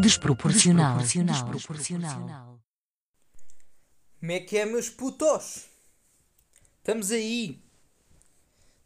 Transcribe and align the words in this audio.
Desproporcional. 0.00 0.98
Desproporcional. 0.98 2.58
Como 4.18 4.32
é 4.32 4.40
que 4.40 4.56
é, 4.56 4.64
meus 4.64 4.88
putos? 4.88 5.66
Estamos 6.78 7.10
aí. 7.10 7.62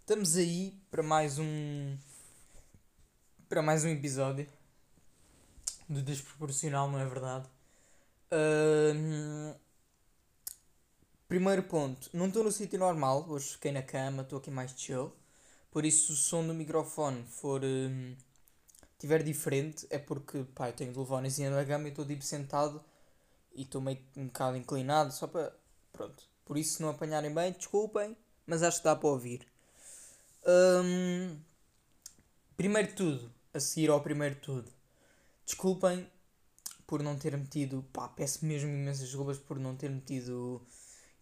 Estamos 0.01 0.37
aí 0.37 0.75
para 0.91 1.05
mais 1.05 1.39
um. 1.39 1.97
Para 3.49 3.63
mais 3.63 3.85
um 3.85 3.89
episódio 3.89 4.56
do 5.89 6.03
Desproporcional, 6.03 6.91
não 6.91 6.99
é 6.99 7.05
verdade? 7.05 7.49
Ahm, 8.31 9.55
primeiro 11.29 11.63
ponto, 11.65 12.11
não 12.13 12.27
estou 12.27 12.45
no 12.45 12.53
sítio 12.53 12.79
normal, 12.79 13.25
hoje 13.29 13.53
fiquei 13.53 13.73
na 13.73 13.83
cama, 13.83 14.23
estou 14.23 14.39
aqui 14.39 14.51
mais 14.51 14.73
chill. 14.77 15.13
Por 15.71 15.85
isso, 15.85 16.07
se 16.07 16.13
o 16.13 16.17
som 16.17 16.47
do 16.47 16.55
microfone 16.55 17.25
for. 17.25 17.61
tiver 18.99 19.23
diferente, 19.23 19.87
é 19.91 19.99
porque 19.99 20.45
pá, 20.55 20.69
eu 20.69 20.73
tenho 20.73 20.93
de 20.93 20.99
levar 20.99 21.31
cima 21.31 21.51
da 21.51 21.65
cama 21.65 21.87
e 21.87 21.91
estou 21.91 22.05
tipo 22.07 22.23
sentado 22.23 22.83
e 23.55 23.63
estou 23.63 23.81
meio 23.81 23.99
um 24.17 24.27
bocado 24.27 24.57
inclinado, 24.57 25.13
só 25.13 25.27
para. 25.27 25.55
Pronto. 25.93 26.25
Por 26.45 26.57
isso, 26.59 26.77
se 26.77 26.83
não 26.83 26.91
apanharem 26.91 27.33
bem, 27.35 27.53
desculpem, 27.53 28.17
mas 28.47 28.63
acho 28.63 28.79
que 28.79 28.85
dá 28.85 28.97
para 28.97 29.09
ouvir. 29.09 29.47
Hum, 30.47 31.39
primeiro 32.57 32.89
de 32.89 32.95
tudo, 32.95 33.33
a 33.53 33.61
seguir 33.61 33.91
ao 33.91 34.01
primeiro 34.01 34.37
de 34.37 34.41
tudo, 34.43 34.71
desculpem 35.47 36.07
por 36.87 37.03
não 37.03 37.17
ter 37.19 37.37
metido. 37.37 37.85
Pá, 37.93 38.09
peço 38.09 38.45
mesmo 38.47 38.71
imensas 38.71 39.07
desculpas 39.09 39.39
por 39.39 39.59
não 39.59 39.77
ter 39.77 39.91
metido 39.91 40.63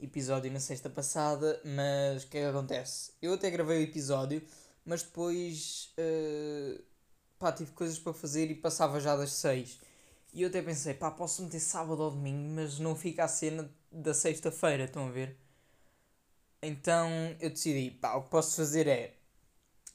episódio 0.01 0.51
na 0.53 0.61
sexta 0.61 0.91
passada, 0.91 1.61
mas 1.65 2.25
o 2.25 2.29
que 2.29 2.39
é 2.39 2.43
que 2.43 2.47
acontece? 2.49 3.13
Eu 3.23 3.35
até 3.35 3.51
gravei 3.51 3.79
o 3.81 3.83
episódio, 3.83 4.43
mas 4.85 5.03
depois. 5.03 5.93
eh, 5.99 6.81
pá, 7.39 7.53
tive 7.53 7.73
coisas 7.73 7.99
para 7.99 8.13
fazer 8.15 8.51
e 8.51 8.55
passava 8.55 9.01
já 9.01 9.17
das 9.17 9.33
6. 9.33 9.81
E 10.33 10.43
eu 10.43 10.49
até 10.49 10.63
pensei, 10.63 10.95
pá, 10.95 11.11
posso 11.11 11.43
meter 11.45 11.61
sábado 11.61 12.03
ou 12.03 12.11
domingo, 12.11 12.55
mas 12.55 12.79
não 12.79 12.97
fica 12.97 13.25
a 13.25 13.29
cena 13.29 13.71
da 13.93 14.15
sexta-feira, 14.15 14.85
estão 14.85 15.09
a 15.09 15.11
ver? 15.13 15.39
Então 16.63 17.09
eu 17.41 17.51
decidi, 17.51 17.91
pá, 17.91 18.15
o 18.17 18.23
que 18.25 18.31
posso 18.31 18.57
fazer 18.57 18.87
é 18.87 19.15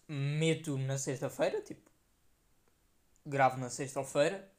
meto 0.07 0.77
na 0.77 0.97
sexta-feira, 0.97 1.61
tipo, 1.61 1.88
gravo 3.29 3.57
na 3.57 3.69
sexta-feira 3.69 4.49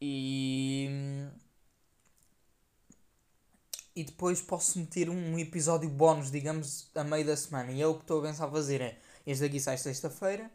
e. 0.00 0.88
E 3.94 4.04
depois 4.04 4.42
posso 4.42 4.78
meter 4.78 5.08
um 5.08 5.38
episódio 5.38 5.88
bónus, 5.88 6.30
digamos, 6.30 6.90
a 6.94 7.02
meio 7.02 7.24
da 7.24 7.34
semana. 7.34 7.72
E 7.72 7.80
é 7.80 7.86
o 7.86 7.94
que 7.94 8.02
estou 8.02 8.20
a 8.20 8.24
pensar 8.24 8.50
fazer, 8.50 8.82
é 8.82 9.00
este 9.26 9.42
daqui 9.44 9.58
sai 9.58 9.78
sexta-feira 9.78 10.50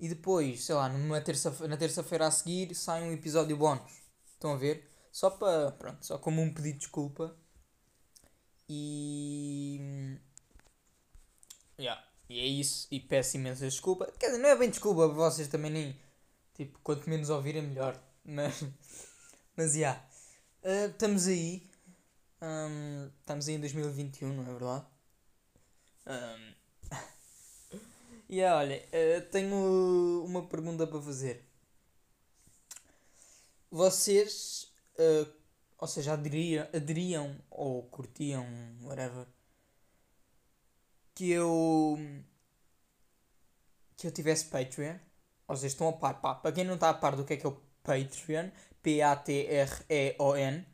e 0.00 0.08
depois, 0.08 0.64
sei 0.64 0.74
lá, 0.74 0.88
numa 0.88 1.20
terça, 1.20 1.50
na 1.66 1.76
terça-feira 1.76 2.26
a 2.26 2.30
seguir 2.30 2.74
sai 2.74 3.02
um 3.02 3.12
episódio 3.12 3.56
bónus. 3.56 3.92
Estão 4.32 4.52
a 4.52 4.56
ver? 4.56 4.88
Só 5.10 5.30
para, 5.30 5.72
pronto, 5.72 6.06
só 6.06 6.18
como 6.18 6.40
um 6.40 6.54
pedido 6.54 6.74
de 6.74 6.78
desculpa. 6.78 7.36
E... 8.68 10.18
Yeah, 11.78 12.02
e 12.28 12.38
é 12.38 12.46
isso. 12.46 12.86
E 12.90 13.00
peço 13.00 13.36
imensa 13.36 13.64
desculpa. 13.64 14.12
Quer 14.18 14.26
dizer, 14.26 14.38
não 14.38 14.48
é 14.48 14.56
bem 14.56 14.70
desculpa 14.70 15.08
vocês 15.08 15.48
também 15.48 15.70
nem... 15.70 16.00
Tipo, 16.58 16.78
quanto 16.80 17.08
menos 17.08 17.30
ouvirem 17.30 17.62
melhor. 17.62 17.96
Mas, 18.24 18.64
mas. 19.56 19.74
Yeah. 19.76 20.04
Ah, 20.64 20.86
estamos 20.86 21.28
aí. 21.28 21.62
Ahm, 22.40 23.10
estamos 23.20 23.48
aí 23.48 23.54
em 23.54 23.60
2021, 23.60 24.34
não 24.34 24.42
é 24.42 24.52
verdade? 24.52 24.86
Ahm, 26.06 26.54
e 28.28 28.42
olha, 28.42 28.88
eh, 28.92 29.20
tenho 29.20 30.24
uma 30.24 30.46
pergunta 30.48 30.86
para 30.86 31.00
fazer. 31.00 31.44
Vocês, 33.70 34.72
eh, 34.98 35.26
ou 35.78 35.86
seja, 35.88 36.12
aderiam, 36.14 36.66
aderiam 36.74 37.40
ou 37.50 37.84
curtiam, 37.84 38.44
whatever, 38.82 39.26
que 41.14 41.30
eu 41.30 41.96
que 43.96 44.06
eu 44.06 44.12
tivesse 44.12 44.46
Patreon? 44.46 44.96
Seja, 45.56 45.66
estão 45.66 45.88
a 45.88 45.92
par, 45.92 46.20
pá, 46.20 46.34
para 46.34 46.52
quem 46.52 46.64
não 46.64 46.74
está 46.74 46.90
a 46.90 46.94
par 46.94 47.16
do 47.16 47.24
que 47.24 47.34
é 47.34 47.36
que 47.36 47.46
é 47.46 47.48
o 47.48 47.60
Patreon, 47.82 48.50
P-A-T-R-E-O-N, 48.82 50.66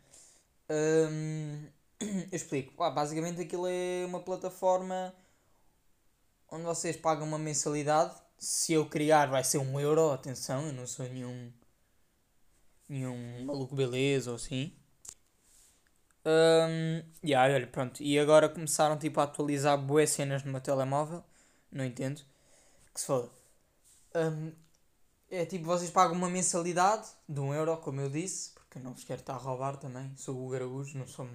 hum, 0.70 1.68
eu 2.00 2.36
explico. 2.36 2.74
Pá, 2.74 2.90
basicamente 2.90 3.40
aquilo 3.40 3.66
é 3.68 4.04
uma 4.06 4.20
plataforma 4.20 5.14
onde 6.50 6.64
vocês 6.64 6.96
pagam 6.96 7.26
uma 7.26 7.38
mensalidade. 7.38 8.14
Se 8.38 8.72
eu 8.72 8.86
criar 8.88 9.26
vai 9.26 9.44
ser 9.44 9.58
um 9.58 9.78
euro, 9.80 10.10
atenção, 10.10 10.66
eu 10.66 10.72
não 10.72 10.86
sou 10.86 11.06
nenhum 11.08 11.52
nenhum 12.88 13.44
maluco 13.44 13.74
beleza 13.74 14.30
ou 14.30 14.36
assim. 14.36 14.72
Um, 16.26 17.02
yeah, 17.24 17.52
olha, 17.52 17.66
pronto. 17.66 18.02
E 18.02 18.18
agora 18.18 18.48
começaram 18.48 18.98
tipo, 18.98 19.20
a 19.20 19.24
atualizar 19.24 19.76
boas 19.78 20.10
cenas 20.10 20.42
no 20.42 20.52
meu 20.52 20.60
telemóvel. 20.60 21.22
Não 21.70 21.84
entendo. 21.84 22.22
Que 22.94 23.00
se 23.00 23.06
foda. 23.06 23.30
Um, 24.14 24.52
é 25.34 25.44
tipo, 25.46 25.64
vocês 25.64 25.90
pagam 25.90 26.16
uma 26.16 26.30
mensalidade 26.30 27.08
de 27.28 27.40
um 27.40 27.52
euro, 27.52 27.76
como 27.78 28.00
eu 28.00 28.08
disse, 28.08 28.50
porque 28.50 28.78
não 28.78 28.92
vos 28.92 29.04
quero 29.04 29.20
estar 29.20 29.34
a 29.34 29.38
roubar 29.38 29.76
também. 29.76 30.12
Sou 30.16 30.46
o 30.46 30.48
Garaújo, 30.48 30.96
não 30.96 31.06
sou, 31.06 31.28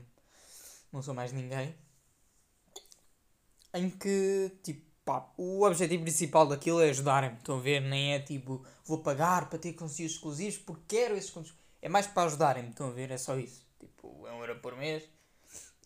não 0.92 1.02
sou 1.02 1.14
mais 1.14 1.32
ninguém. 1.32 1.76
Em 3.74 3.90
que, 3.90 4.52
tipo, 4.64 4.90
pá, 5.04 5.30
o 5.38 5.64
objetivo 5.64 6.04
principal 6.04 6.48
daquilo 6.48 6.82
é 6.82 6.90
ajudarem-me, 6.90 7.38
estão 7.38 7.58
a 7.58 7.62
ver? 7.62 7.82
Nem 7.82 8.14
é 8.14 8.20
tipo, 8.20 8.66
vou 8.86 9.00
pagar 9.00 9.50
para 9.50 9.60
ter 9.60 9.74
conteúdos 9.74 10.16
exclusivos 10.16 10.58
porque 10.58 10.98
quero 10.98 11.18
esses 11.18 11.30
conteúdos. 11.30 11.60
É 11.82 11.90
mais 11.90 12.08
para 12.08 12.28
ajudarem-me, 12.28 12.70
estão 12.70 12.88
a 12.88 12.92
ver? 12.92 13.12
É 13.12 13.18
só 13.18 13.38
isso. 13.38 13.66
Tipo, 13.80 14.28
é 14.28 14.32
um 14.32 14.40
euro 14.40 14.60
por 14.60 14.76
mês 14.76 15.04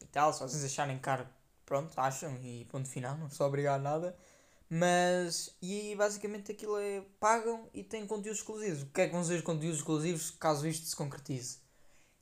e 0.01 0.05
tal. 0.07 0.33
Se 0.33 0.39
vocês 0.41 0.63
acharem 0.63 0.97
caro, 0.99 1.27
pronto, 1.65 1.97
acham 1.97 2.35
e 2.43 2.65
ponto 2.65 2.87
final, 2.87 3.17
não 3.17 3.29
sou 3.29 3.47
obrigado 3.47 3.81
a 3.81 3.91
nada. 3.91 4.17
Mas, 4.75 5.55
e 5.61 5.93
basicamente 5.95 6.51
aquilo 6.51 6.79
é, 6.79 7.03
pagam 7.19 7.69
e 7.75 7.83
têm 7.83 8.07
conteúdos 8.07 8.39
exclusivos. 8.39 8.81
O 8.81 8.87
que 8.87 9.01
é 9.01 9.05
que 9.05 9.13
vão 9.13 9.23
ser 9.23 9.35
os 9.35 9.43
conteúdos 9.43 9.77
exclusivos 9.77 10.31
caso 10.31 10.67
isto 10.67 10.87
se 10.87 10.95
concretize? 10.95 11.59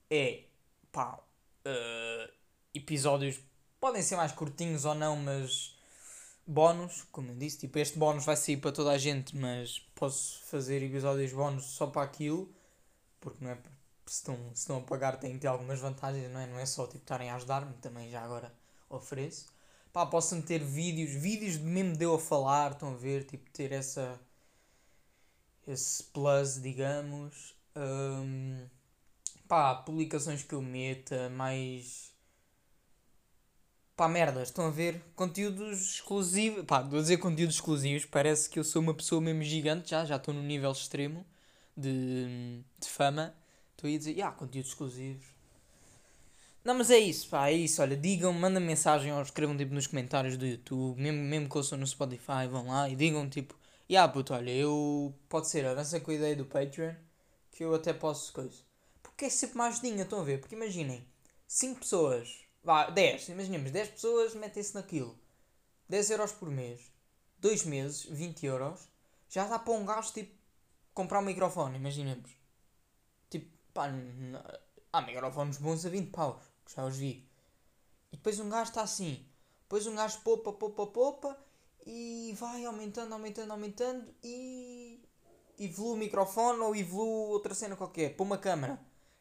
É, 0.09 0.43
pá, 0.91 1.17
eh, 1.63 2.29
episódios, 2.73 3.39
podem 3.79 4.01
ser 4.01 4.17
mais 4.17 4.33
curtinhos 4.33 4.83
ou 4.83 4.93
não, 4.93 5.15
mas 5.15 5.79
bónus, 6.45 7.07
como 7.09 7.31
eu 7.31 7.35
disse, 7.37 7.59
tipo, 7.59 7.79
este 7.79 7.97
bónus 7.97 8.25
vai 8.25 8.35
sair 8.35 8.57
para 8.57 8.73
toda 8.73 8.91
a 8.91 8.97
gente, 8.97 9.33
mas 9.37 9.79
posso 9.95 10.43
fazer 10.43 10.83
episódios 10.83 11.31
bónus 11.31 11.63
só 11.63 11.87
para 11.87 12.01
aquilo, 12.01 12.53
porque 13.21 13.41
não 13.41 13.51
é, 13.51 13.55
se 14.05 14.15
estão, 14.15 14.35
se 14.53 14.63
estão 14.63 14.79
a 14.79 14.81
pagar 14.81 15.17
têm 15.17 15.35
de 15.35 15.39
ter 15.39 15.47
algumas 15.47 15.79
vantagens, 15.79 16.29
não 16.29 16.41
é? 16.41 16.47
Não 16.47 16.59
é 16.59 16.65
só 16.65 16.85
tipo 16.85 17.03
estarem 17.03 17.29
a 17.29 17.35
ajudar-me, 17.35 17.73
também 17.75 18.11
já 18.11 18.21
agora 18.21 18.53
ofereço. 18.89 19.60
Pá, 19.93 20.05
posso 20.05 20.35
meter 20.35 20.63
vídeos, 20.63 21.11
vídeos 21.11 21.53
de 21.57 21.63
mesmo 21.63 21.97
de 21.97 22.05
eu 22.05 22.15
a 22.15 22.19
falar, 22.19 22.71
estão 22.71 22.93
a 22.93 22.97
ver, 22.97 23.25
tipo, 23.25 23.49
ter 23.51 23.71
essa, 23.71 24.19
esse 25.67 26.03
plus, 26.03 26.61
digamos. 26.61 27.55
Hum, 27.75 28.67
pá, 29.47 29.75
publicações 29.75 30.43
que 30.43 30.53
eu 30.53 30.61
meta, 30.61 31.29
mais 31.29 32.11
pá, 33.95 34.07
merdas, 34.07 34.47
estão 34.49 34.65
a 34.67 34.71
ver? 34.71 35.01
Conteúdos 35.15 35.95
exclusivos, 35.95 36.65
pá, 36.65 36.81
vou 36.81 36.99
dizer 37.01 37.17
conteúdos 37.17 37.55
exclusivos, 37.55 38.05
parece 38.05 38.49
que 38.49 38.57
eu 38.59 38.63
sou 38.63 38.81
uma 38.81 38.93
pessoa 38.93 39.21
mesmo 39.21 39.43
gigante 39.43 39.91
já, 39.91 40.05
já 40.05 40.15
estou 40.15 40.33
no 40.33 40.41
nível 40.41 40.71
extremo 40.71 41.25
de, 41.77 42.63
de 42.79 42.89
fama. 42.89 43.35
Estou 43.71 43.89
a 43.89 43.97
dizer, 43.97 44.21
ah, 44.21 44.31
conteúdos 44.31 44.71
exclusivos. 44.71 45.25
Não, 46.63 46.75
mas 46.75 46.91
é 46.91 46.97
isso, 46.99 47.27
pá, 47.29 47.49
é 47.49 47.53
isso, 47.53 47.81
olha, 47.81 47.97
digam, 47.97 48.31
mandem 48.33 48.63
mensagem 48.63 49.11
ou 49.11 49.21
escrevam 49.21 49.57
tipo 49.57 49.73
nos 49.73 49.87
comentários 49.87 50.37
do 50.37 50.45
YouTube, 50.45 51.01
mesmo, 51.01 51.19
mesmo 51.19 51.49
que 51.49 51.63
sou 51.63 51.77
no 51.77 51.87
Spotify, 51.87 52.47
vão 52.49 52.67
lá 52.67 52.87
e 52.87 52.95
digam 52.95 53.27
tipo, 53.29 53.55
ah, 53.97 54.07
puto, 54.07 54.33
olha, 54.33 54.51
eu, 54.51 55.13
pode 55.27 55.47
ser, 55.47 55.65
avança 55.65 55.99
com 55.99 56.11
a 56.11 56.13
ideia 56.13 56.35
do 56.35 56.45
Patreon, 56.45 56.93
que 57.51 57.63
eu 57.63 57.73
até 57.73 57.93
posso 57.93 58.31
coisa. 58.31 58.59
Porque 59.01 59.25
é 59.25 59.29
sempre 59.29 59.57
mais 59.57 59.81
dinheiro, 59.81 60.03
estão 60.03 60.21
a 60.21 60.23
ver? 60.23 60.39
Porque 60.39 60.55
imaginem, 60.55 61.03
5 61.47 61.79
pessoas 61.79 62.41
Vá, 62.63 62.91
10, 62.91 63.29
imaginemos, 63.29 63.71
10 63.71 63.89
pessoas 63.89 64.35
metem-se 64.35 64.75
naquilo. 64.75 65.17
10 65.89 66.11
euros 66.11 66.31
por 66.31 66.49
mês. 66.49 66.91
2 67.39 67.65
meses, 67.65 68.05
20 68.05 68.45
euros. 68.45 68.87
Já 69.29 69.47
dá 69.47 69.57
para 69.57 69.73
um 69.73 69.85
gajo, 69.85 70.13
tipo, 70.13 70.31
comprar 70.93 71.19
um 71.19 71.23
microfone, 71.23 71.77
imaginemos. 71.77 72.29
Tipo, 73.29 73.49
pá, 73.73 73.91
há 74.93 75.01
microfones 75.01 75.57
bons 75.57 75.85
a 75.85 75.89
20 75.89 76.11
paus, 76.11 76.43
que 76.65 76.75
já 76.75 76.85
os 76.85 76.97
vi. 76.97 77.27
E 78.11 78.17
depois 78.17 78.39
um 78.39 78.49
gajo 78.49 78.69
está 78.69 78.81
assim. 78.81 79.25
Depois 79.63 79.87
um 79.87 79.95
gajo 79.95 80.19
poupa, 80.21 80.51
poupa, 80.51 80.87
poupa. 80.87 81.37
E 81.85 82.35
vai 82.37 82.65
aumentando, 82.65 83.13
aumentando, 83.13 83.51
aumentando. 83.51 84.13
E 84.23 84.99
evolua 85.57 85.93
o 85.93 85.97
microfone 85.97 86.59
ou 86.59 86.75
evolua 86.75 87.29
outra 87.29 87.53
cena 87.53 87.75
qualquer, 87.75 88.15
para 88.15 88.23
uma 88.23 88.37
câmera. 88.37 88.79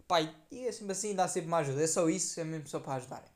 Pai, 0.08 0.34
e 0.50 0.66
é 0.66 0.72
sempre 0.72 0.92
assim, 0.92 1.14
dá 1.14 1.28
sempre 1.28 1.48
uma 1.48 1.58
ajuda. 1.58 1.82
É 1.82 1.86
só 1.86 2.08
isso, 2.08 2.40
é 2.40 2.44
mesmo 2.44 2.68
só 2.68 2.80
para 2.80 2.94
ajudarem. 2.94 3.30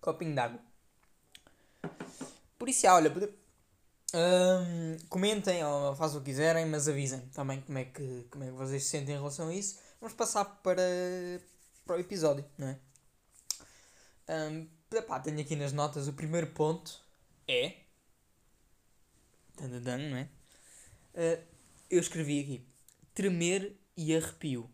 Copinho 0.00 0.34
d'água. 0.34 0.60
Por 2.58 2.68
isso, 2.68 2.86
olha, 2.86 3.12
hum, 4.14 4.96
comentem 5.08 5.64
ou 5.64 5.96
façam 5.96 6.18
o 6.18 6.20
que 6.20 6.30
quiserem, 6.30 6.66
mas 6.66 6.88
avisem 6.88 7.20
também 7.30 7.60
como 7.62 7.78
é, 7.78 7.84
que, 7.84 8.26
como 8.30 8.44
é 8.44 8.46
que 8.48 8.52
vocês 8.52 8.84
se 8.84 8.90
sentem 8.90 9.14
em 9.14 9.18
relação 9.18 9.48
a 9.48 9.54
isso. 9.54 9.80
Vamos 10.02 10.16
passar 10.16 10.44
para, 10.44 10.82
para 11.86 11.96
o 11.96 12.00
episódio, 12.00 12.44
não 12.58 12.66
é? 12.66 12.76
Um, 14.28 14.68
pá, 15.06 15.20
tenho 15.20 15.40
aqui 15.40 15.54
nas 15.54 15.72
notas 15.72 16.08
o 16.08 16.12
primeiro 16.12 16.48
ponto 16.48 17.00
é. 17.46 17.76
não 19.60 20.16
é? 20.16 20.28
Uh, 21.14 21.40
eu 21.88 22.00
escrevi 22.00 22.40
aqui: 22.40 22.66
tremer 23.14 23.78
e 23.96 24.16
arrepio. 24.16 24.68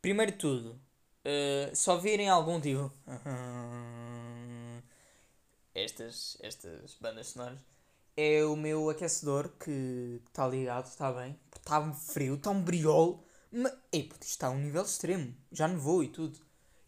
Primeiro 0.00 0.30
de 0.30 0.38
tudo, 0.38 0.80
uh, 1.24 1.74
só 1.74 1.96
virem 1.96 2.28
algum 2.28 2.60
tipo. 2.60 2.92
estas, 5.74 6.38
estas 6.42 6.94
bandas 7.00 7.26
sonoras. 7.26 7.58
É 8.20 8.44
o 8.44 8.56
meu 8.56 8.90
aquecedor 8.90 9.48
que 9.60 10.20
está 10.26 10.44
ligado, 10.48 10.86
está 10.86 11.12
bem. 11.12 11.38
Está 11.54 11.92
frio, 11.92 12.34
está 12.34 12.50
um 12.50 12.60
briol. 12.60 13.22
Mas, 13.52 13.72
ei, 13.92 14.10
está 14.20 14.48
a 14.48 14.50
um 14.50 14.58
nível 14.58 14.82
extremo. 14.82 15.32
Já 15.52 15.68
nevou 15.68 16.02
e 16.02 16.08
tudo. 16.08 16.36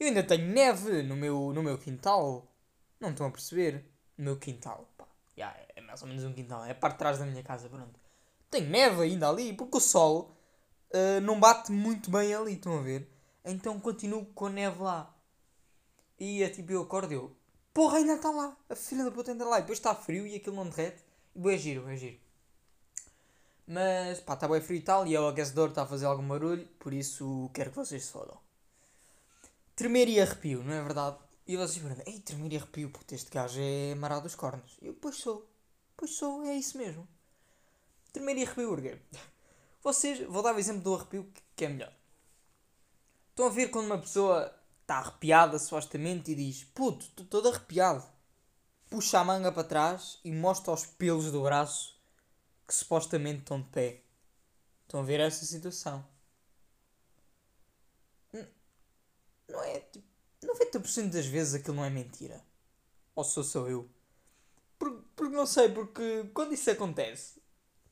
Eu 0.01 0.09
ainda 0.09 0.25
tenho 0.25 0.49
neve 0.49 1.05
no 1.05 1.15
meu, 1.15 1.53
no 1.53 1.63
meu 1.63 1.79
quintal. 1.79 2.53
Não 2.99 3.11
estão 3.11 3.29
a 3.29 3.31
perceber? 3.31 3.85
No 4.19 4.25
meu 4.25 4.39
quintal. 4.41 4.93
Pá. 4.99 5.07
Yeah, 5.39 5.57
é 5.77 5.81
mais 5.81 6.03
ou 6.03 6.09
menos 6.09 6.25
um 6.25 6.33
quintal. 6.33 6.65
É 6.65 6.73
a 6.73 6.75
parte 6.75 6.95
de 6.95 6.99
trás 6.99 7.19
da 7.21 7.25
minha 7.25 7.45
casa, 7.45 7.69
pronto. 7.69 8.01
Tem 8.51 8.67
neve 8.67 9.01
ainda 9.01 9.29
ali, 9.29 9.53
porque 9.53 9.77
o 9.77 9.81
sol 9.81 10.37
uh, 10.93 11.21
não 11.21 11.39
bate 11.39 11.71
muito 11.71 12.11
bem 12.11 12.35
ali, 12.35 12.55
estão 12.55 12.77
a 12.77 12.83
ver? 12.83 13.09
Então 13.45 13.79
continuo 13.79 14.27
com 14.35 14.47
a 14.47 14.51
neve 14.51 14.83
lá. 14.83 15.17
E 16.19 16.43
é 16.43 16.49
tipo, 16.49 16.73
eu 16.73 16.83
acordo 16.83 17.15
eu. 17.15 17.37
Porra, 17.73 17.99
ainda 17.99 18.15
está 18.15 18.33
lá. 18.33 18.57
A 18.69 18.75
filha 18.75 19.05
da 19.05 19.13
puta 19.13 19.31
ainda 19.31 19.45
está 19.45 19.51
lá. 19.51 19.59
E 19.59 19.61
depois 19.61 19.79
está 19.79 19.95
frio 19.95 20.27
e 20.27 20.35
aquilo 20.35 20.57
não 20.57 20.69
derrete. 20.69 21.09
É 21.37 21.57
giro, 21.57 21.89
é 21.89 21.97
giro. 21.97 22.19
Mas 23.67 24.21
pá, 24.21 24.35
está 24.35 24.49
bem 24.49 24.61
frio 24.61 24.79
e 24.79 24.83
tal. 24.83 25.07
E 25.07 25.15
é 25.15 25.21
o 25.21 25.29
aquecedor 25.29 25.69
está 25.69 25.83
a 25.83 25.87
fazer 25.87 26.07
algum 26.07 26.27
barulho. 26.27 26.67
Por 26.79 26.93
isso 26.93 27.51
quero 27.55 27.71
que 27.71 27.77
vocês 27.77 28.05
se 28.05 28.13
fodam. 28.13 28.39
Tremer 29.77 30.09
e 30.09 30.21
arrepio, 30.21 30.63
não 30.63 30.73
é 30.73 30.83
verdade? 30.83 31.17
E 31.47 31.57
vocês 31.57 31.79
perguntam, 31.79 32.05
ei, 32.07 32.21
tremer 32.21 32.53
e 32.53 32.57
arrepio, 32.57 32.91
porque 32.91 33.15
este 33.15 33.31
gajo 33.31 33.61
é 33.61 33.95
marado 33.95 34.23
dos 34.23 34.35
cornos. 34.35 34.77
Eu, 34.83 34.95
pois 34.95 35.17
sou. 35.17 35.49
Pois 35.97 36.11
sou, 36.13 36.45
é 36.45 36.55
isso 36.55 36.77
mesmo. 36.77 37.09
Tremer 38.13 38.37
e 38.37 38.45
arrepio, 38.45 38.69
porquê? 38.69 38.99
Vocês, 39.83 40.27
vou 40.29 40.43
dar 40.43 40.55
o 40.55 40.59
exemplo 40.59 40.83
do 40.83 40.95
arrepio 40.95 41.33
que 41.57 41.65
é 41.65 41.69
melhor. 41.69 41.93
Estão 43.31 43.47
a 43.47 43.51
ver 43.51 43.69
quando 43.69 43.87
uma 43.87 43.99
pessoa 43.99 44.55
está 44.83 44.99
arrepiada 44.99 45.59
supostamente 45.59 46.33
e 46.33 46.35
diz, 46.35 46.65
puto, 46.65 47.07
estou 47.07 47.25
todo 47.25 47.49
arrepiado. 47.49 48.05
Puxa 48.91 49.21
a 49.21 49.25
manga 49.25 49.53
para 49.53 49.65
trás 49.65 50.19
e 50.25 50.33
mostra 50.33 50.73
os 50.73 50.85
pelos 50.85 51.31
do 51.31 51.43
braço 51.43 51.97
que 52.67 52.75
supostamente 52.75 53.39
estão 53.39 53.63
de 53.63 53.69
pé. 53.69 54.03
Estão 54.83 55.01
a 55.01 55.05
ver 55.05 55.21
essa 55.21 55.47
situação. 55.47 56.05
Não 59.49 59.63
é 59.63 59.81
tipo. 59.81 60.09
90% 60.43 61.11
das 61.11 61.27
vezes 61.27 61.55
aquilo 61.55 61.77
não 61.77 61.85
é 61.85 61.91
mentira. 61.91 62.43
Ou 63.15 63.25
sou 63.25 63.45
só 63.45 63.69
eu. 63.69 63.89
Porque, 64.79 65.05
porque 65.15 65.37
não 65.37 65.47
sei, 65.47 65.69
porque 65.69 66.25
quando 66.33 66.55
isso 66.55 66.71
acontece. 66.71 67.41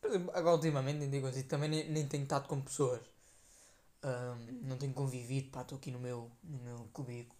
Por 0.00 0.10
exemplo, 0.10 0.30
agora 0.34 0.56
ultimamente 0.56 0.98
nem 0.98 1.10
digo 1.10 1.26
assim, 1.26 1.42
também 1.42 1.68
nem, 1.68 1.90
nem 1.90 2.08
tenho 2.08 2.22
estado 2.22 2.48
com 2.48 2.60
pessoas. 2.60 3.02
Um, 4.02 4.68
não 4.68 4.78
tenho 4.78 4.94
convivido, 4.94 5.50
pá, 5.50 5.62
estou 5.62 5.76
aqui 5.76 5.90
no 5.90 5.98
meu, 5.98 6.30
no 6.42 6.58
meu 6.58 6.88
cubículo. 6.92 7.36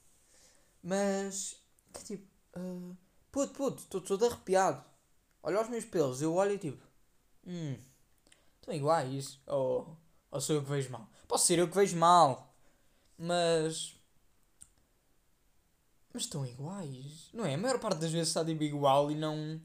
Mas, 0.83 1.57
que 1.93 2.05
tipo, 2.05 2.27
uh, 2.57 2.97
puto, 3.31 3.53
puto, 3.55 3.83
estou 3.83 4.01
todo 4.01 4.27
arrepiado. 4.27 4.85
Olha 5.43 5.61
os 5.61 5.69
meus 5.69 5.85
pelos, 5.85 6.21
eu 6.21 6.35
olho 6.35 6.55
e 6.55 6.59
tipo, 6.59 6.83
hum, 7.47 7.77
estão 8.61 8.75
iguais. 8.75 9.39
Ou, 9.47 9.97
ou 10.31 10.41
sou 10.41 10.57
eu 10.57 10.63
que 10.63 10.71
vejo 10.71 10.91
mal? 10.91 11.09
Posso 11.27 11.47
ser 11.47 11.59
eu 11.59 11.69
que 11.69 11.75
vejo 11.75 11.97
mal, 11.97 12.55
mas, 13.17 13.95
mas 16.13 16.23
estão 16.25 16.45
iguais, 16.47 17.29
não 17.33 17.45
é? 17.45 17.55
A 17.55 17.59
maior 17.59 17.79
parte 17.79 18.01
das 18.01 18.13
vezes 18.13 18.29
está 18.29 18.45
tipo 18.45 18.63
igual 18.63 19.11
e 19.11 19.15
não. 19.15 19.61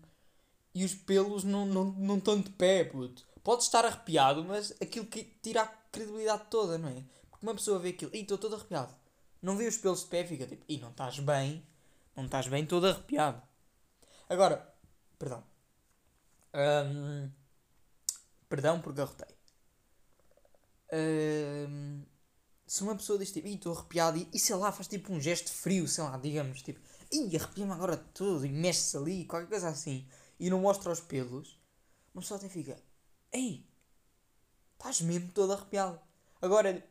E 0.76 0.84
os 0.84 0.94
pelos 0.94 1.44
não, 1.44 1.66
não, 1.66 1.86
não 1.86 2.18
estão 2.18 2.40
de 2.40 2.50
pé, 2.50 2.84
puto. 2.84 3.26
Pode 3.44 3.64
estar 3.64 3.86
arrepiado, 3.86 4.44
mas 4.44 4.72
aquilo 4.82 5.06
que 5.06 5.24
tira 5.42 5.64
a 5.64 5.68
credibilidade 5.68 6.46
toda, 6.50 6.78
não 6.78 6.90
é? 6.90 7.04
Porque 7.30 7.46
uma 7.46 7.54
pessoa 7.54 7.78
vê 7.78 7.90
aquilo, 7.90 8.12
e 8.14 8.22
estou 8.22 8.38
todo 8.38 8.56
arrepiado. 8.56 8.94
Não 9.42 9.58
vê 9.58 9.68
os 9.68 9.78
pelos 9.78 10.02
de 10.02 10.08
pé, 10.08 10.26
fica 10.26 10.48
tipo, 10.48 10.64
e 10.68 10.78
não 10.78 10.90
estás 10.90 11.20
bem, 11.20 11.64
não 12.16 12.26
estás 12.26 12.48
bem 12.48 12.66
todo 12.66 12.88
arrepiado. 12.88 13.42
Agora, 14.34 14.68
perdão. 15.20 15.44
Um, 16.56 17.30
perdão 18.50 18.82
porque 18.82 19.02
arrotei. 19.02 19.36
Um, 20.92 22.04
se 22.66 22.82
uma 22.82 22.96
pessoa 22.96 23.20
diz 23.20 23.32
tipo, 23.32 23.48
estou 23.48 23.74
arrepiado 23.74 24.18
e, 24.18 24.28
e 24.34 24.40
sei 24.40 24.56
lá, 24.56 24.72
faz 24.72 24.88
tipo 24.88 25.14
um 25.14 25.22
gesto 25.22 25.52
frio, 25.52 25.88
sei 25.88 26.04
lá, 26.04 26.18
digamos, 26.18 26.64
tipo, 26.64 26.80
ih, 27.12 27.36
arrepia-me 27.36 27.72
agora 27.74 27.96
tudo 27.96 28.44
e 28.44 28.50
mexe-se 28.50 28.98
ali, 28.98 29.26
qualquer 29.26 29.48
coisa 29.48 29.70
assim, 29.70 30.08
e 30.40 30.50
não 30.50 30.62
mostra 30.62 30.92
os 30.92 31.00
pelos, 31.00 31.60
uma 32.12 32.22
pessoa 32.22 32.40
até 32.40 32.50
fica, 32.50 32.82
ei, 33.32 33.64
estás 34.74 35.02
mesmo 35.02 35.32
todo 35.32 35.54
arrepiado. 35.54 36.02
Agora, 36.42 36.84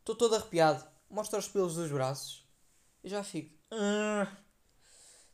estou 0.00 0.14
todo 0.14 0.34
arrepiado, 0.34 0.86
mostra 1.08 1.38
os 1.38 1.48
pelos 1.48 1.74
dos 1.74 1.90
braços, 1.90 2.46
e 3.02 3.08
já 3.08 3.24
fico, 3.24 3.58
ah, 3.70 4.30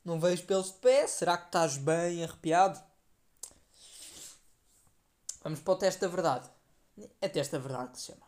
não 0.08 0.18
vejo 0.18 0.44
pelos 0.46 0.72
de 0.72 0.78
pé, 0.78 1.06
será 1.06 1.36
que 1.36 1.46
estás 1.46 1.76
bem 1.76 2.24
arrepiado? 2.24 2.82
Vamos 5.42 5.60
para 5.60 5.74
o 5.74 5.76
teste 5.76 6.00
da 6.00 6.08
verdade. 6.08 6.50
É 7.20 7.28
teste 7.28 7.52
da 7.52 7.58
verdade 7.58 7.92
que 7.92 7.98
se 7.98 8.06
chama. 8.06 8.26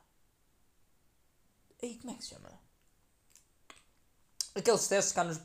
Ei, 1.81 1.99
como 1.99 2.13
é 2.13 2.17
que 2.17 2.23
se 2.23 2.35
chama? 2.35 2.61
Aqueles 4.55 4.87
testes 4.89 5.13
cá 5.13 5.25
nos. 5.25 5.39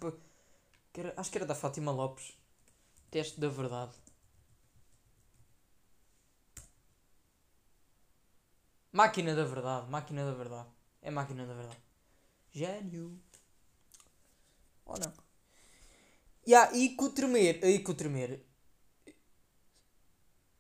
Que 0.92 1.02
era, 1.02 1.14
acho 1.18 1.32
que 1.32 1.38
era 1.38 1.46
da 1.46 1.56
Fátima 1.56 1.92
Lopes. 1.92 2.38
Teste 3.10 3.40
da 3.40 3.48
verdade. 3.48 3.98
Máquina 8.92 9.34
da 9.34 9.46
verdade. 9.46 9.90
Máquina 9.90 10.26
da 10.26 10.34
verdade. 10.34 10.70
É 11.02 11.10
máquina 11.10 11.46
da 11.46 11.54
verdade. 11.54 11.82
Gênio. 12.52 13.22
Ou 14.86 15.00
não? 15.00 15.25
Yeah, 16.48 16.76
e 16.76 16.96
com 16.96 17.06
o 17.06 17.10
tremer. 17.10 17.64
E 17.64 17.80
com 17.80 17.92
o 17.92 17.96
tremer. 17.96 18.46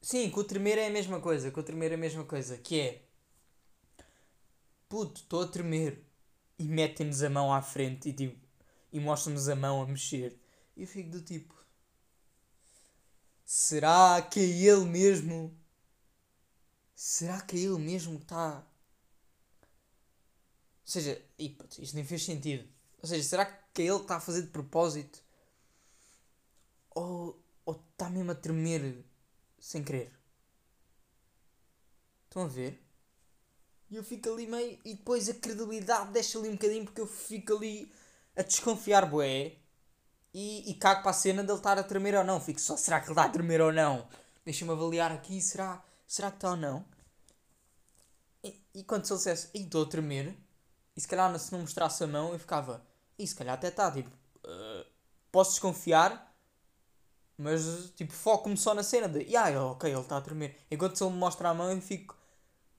Sim, 0.01 0.30
com 0.30 0.39
o 0.39 0.44
tremer 0.44 0.77
é 0.77 0.88
a 0.88 0.92
mesma 0.92 1.20
coisa. 1.20 1.51
Com 1.51 1.60
o 1.60 1.63
tremer 1.63 1.92
é 1.92 1.96
a 1.96 1.98
mesma 1.98 2.24
coisa. 2.25 2.58
Que 2.58 2.80
é 2.80 3.06
puto, 4.89 5.22
estou 5.22 5.42
a 5.44 5.48
tremer. 5.48 6.04
E 6.58 6.63
metem-nos 6.65 7.22
a 7.22 7.30
mão 7.30 7.54
à 7.54 7.62
frente 7.62 8.10
e 8.10 8.13
tipo, 8.13 8.39
e 8.92 9.00
mostram-nos 9.00 9.50
a 9.50 9.56
mão 9.56 9.82
a 9.82 9.86
mexer. 9.86 10.39
E 10.75 10.84
eu 10.84 10.88
fico 10.88 11.10
do 11.10 11.22
tipo, 11.22 11.54
será 13.44 14.22
que 14.22 14.39
é 14.39 14.44
ele 14.44 14.86
mesmo? 14.86 15.58
Será 16.96 17.42
que 17.42 17.58
é 17.58 17.60
ele 17.60 17.77
mesmo 17.77 18.18
que 18.18 18.24
está? 18.24 18.65
Ou 20.86 20.92
seja, 20.92 21.22
e, 21.38 21.58
isto 21.80 21.96
nem 21.96 22.06
fez 22.06 22.24
sentido. 22.24 22.68
Ou 23.01 23.10
seja, 23.10 23.24
será 23.24 23.46
que 23.46 23.82
é 23.82 23.86
ele 23.86 23.98
que 23.98 24.04
está 24.04 24.15
a 24.15 24.22
fazer 24.22 24.44
de 24.44 24.50
propósito? 24.50 25.25
Ou 26.96 27.40
está 27.68 28.10
mesmo 28.10 28.32
a 28.32 28.36
tremer 28.36 29.06
sem 29.60 29.84
querer? 29.84 30.12
Estão 32.25 32.44
a 32.44 32.48
ver? 32.48 32.82
E 33.90 33.96
eu 33.96 34.04
fico 34.04 34.30
ali 34.30 34.48
meio. 34.48 34.80
E 34.84 34.96
depois 34.96 35.30
a 35.30 35.34
credibilidade 35.34 36.12
deixa 36.12 36.40
ali 36.40 36.50
um 36.50 36.54
bocadinho 36.54 36.86
porque 36.86 37.02
eu 37.02 37.08
fico 37.08 37.56
ali 37.56 37.92
a 38.36 38.42
desconfiar, 38.42 39.06
boé. 39.06 39.58
E, 40.34 40.70
e 40.70 40.74
cago 40.75 41.02
para 41.02 41.12
a 41.12 41.14
cena 41.14 41.44
dele 41.44 41.58
estar 41.58 41.78
a 41.78 41.84
tremer 41.84 42.16
ou 42.16 42.24
não. 42.24 42.42
Fico 42.42 42.60
só, 42.60 42.75
será 42.75 43.00
que 43.00 43.06
ele 43.06 43.14
está 43.14 43.25
a 43.25 43.30
tremer 43.30 43.62
ou 43.62 43.72
não? 43.72 44.08
Deixa-me 44.44 44.72
avaliar 44.72 45.12
aqui, 45.12 45.42
será, 45.42 45.84
será 46.08 46.30
que 46.30 46.38
está 46.38 46.52
ou 46.52 46.58
não? 46.58 46.86
E, 48.44 48.62
e 48.75 48.84
quando 48.84 49.06
se 49.06 49.14
ele 49.14 49.18
dissesse, 49.18 49.50
estou 49.56 49.84
a 49.84 49.88
tremer, 49.88 50.38
e 50.96 51.02
se 51.02 51.08
calhar 51.08 51.38
se 51.40 51.52
não 51.52 51.62
mostrasse 51.62 52.04
a 52.04 52.08
mão, 52.08 52.32
eu 52.32 52.38
ficava, 52.38 52.86
e 53.18 53.25
se 53.25 53.34
calhar 53.34 53.56
até 53.56 53.70
está, 53.70 53.92
tipo, 53.92 54.10
uh, 54.10 54.86
posso 55.32 55.52
desconfiar, 55.52 56.35
mas 57.38 57.92
tipo, 57.96 58.13
foco-me 58.13 58.58
só 58.58 58.74
na 58.74 58.84
cena 58.84 59.08
de, 59.10 59.36
ah, 59.36 59.72
ok, 59.72 59.92
ele 59.92 60.00
está 60.00 60.18
a 60.18 60.22
tremer. 60.22 60.56
Enquanto 60.72 60.98
se 60.98 61.04
ele 61.04 61.13
me 61.13 61.20
mostra 61.20 61.50
a 61.50 61.54
mão, 61.54 61.72
eu 61.72 61.82
fico, 61.82 62.18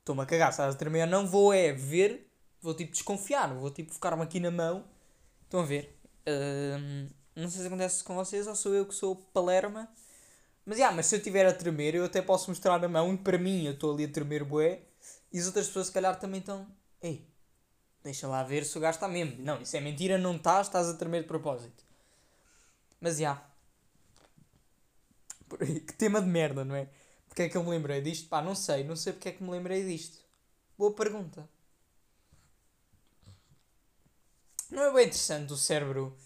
estou-me 0.01 0.23
a 0.23 0.27
cagar, 0.27 0.51
estás 0.51 0.75
a 0.75 0.79
tremer, 0.79 1.07
não 1.07 1.27
vou 1.27 1.53
é 1.53 1.73
ver, 1.73 2.31
vou 2.61 2.75
tipo 2.75 2.93
desconfiar, 2.93 3.53
vou 3.55 3.71
tipo 3.71 3.93
ficar-me 3.93 4.23
aqui 4.23 4.41
na 4.41 4.51
mão. 4.51 4.85
Estão 5.45 5.61
a 5.61 5.65
ver? 5.65 5.99
Uh, 6.27 7.09
não 7.37 7.49
sei 7.51 7.61
se 7.61 7.67
acontece 7.67 8.03
com 8.03 8.15
vocês 8.15 8.47
ou 8.47 8.57
sou 8.57 8.75
eu 8.75 8.87
que 8.87 8.95
sou 8.95 9.17
palerma, 9.33 9.89
Mas, 10.65 10.79
yeah, 10.79 10.95
mas 10.95 11.07
se 11.07 11.15
eu 11.17 11.19
estiver 11.19 11.47
a 11.47 11.53
tremer, 11.55 11.95
eu 11.95 12.05
até 12.05 12.23
posso 12.23 12.51
mostrar 12.51 12.83
a 12.85 12.89
mão 12.89 13.15
e 13.15 13.19
para 13.19 13.39
mim 13.39 13.65
eu 13.67 13.73
estou 13.75 13.95
ali 13.95 14.05
a 14.05 14.09
tremer 14.09 14.45
bué 14.45 14.83
e 15.33 15.39
as 15.39 15.47
outras 15.47 15.69
pessoas 15.69 15.89
se 15.89 15.93
calhar 15.93 16.19
também 16.19 16.41
estão. 16.41 16.67
Ei, 17.03 17.27
deixa 18.03 18.27
lá 18.29 18.43
ver 18.43 18.65
se 18.65 18.77
o 18.79 18.81
gajo 18.81 18.97
está 18.97 19.09
mesmo. 19.09 19.37
Não, 19.45 19.61
isso 19.63 19.77
é 19.77 19.81
mentira, 19.81 20.19
não 20.19 20.37
estás, 20.37 20.67
estás 20.69 20.89
a 20.89 20.95
tremer 20.95 21.23
de 21.23 21.29
propósito. 21.29 21.85
Mas, 23.01 23.19
já. 23.19 23.21
Yeah. 23.21 23.46
Que 25.49 25.93
tema 25.97 26.21
de 26.21 26.29
merda, 26.29 26.65
não 26.65 26.75
é? 26.75 26.89
Porque 27.29 27.43
é 27.43 27.49
que 27.49 27.57
eu 27.57 27.65
me 27.65 27.71
lembrei 27.71 28.01
disto? 28.01 28.29
Pá, 28.29 28.43
não 28.43 28.55
sei, 28.55 28.85
não 28.85 28.97
sei 28.97 29.13
porque 29.13 29.29
é 29.29 29.33
que 29.33 29.43
me 29.43 29.51
lembrei 29.51 29.85
disto. 29.85 30.19
Boa 30.79 30.93
pergunta. 30.95 31.49
Não 34.71 34.83
é 34.83 34.93
bem 34.93 35.07
interessante 35.07 35.53
o 35.53 35.57
cérebro. 35.57 36.17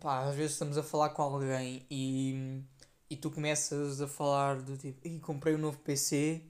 Pá, 0.00 0.24
às 0.28 0.34
vezes 0.34 0.52
estamos 0.52 0.78
a 0.78 0.82
falar 0.82 1.10
com 1.10 1.22
alguém 1.22 1.86
e, 1.90 2.62
e 3.10 3.16
tu 3.16 3.30
começas 3.30 4.00
a 4.00 4.08
falar 4.08 4.62
do 4.62 4.76
tipo, 4.76 5.06
e 5.06 5.18
comprei 5.20 5.54
um 5.54 5.58
novo 5.58 5.78
PC 5.78 6.42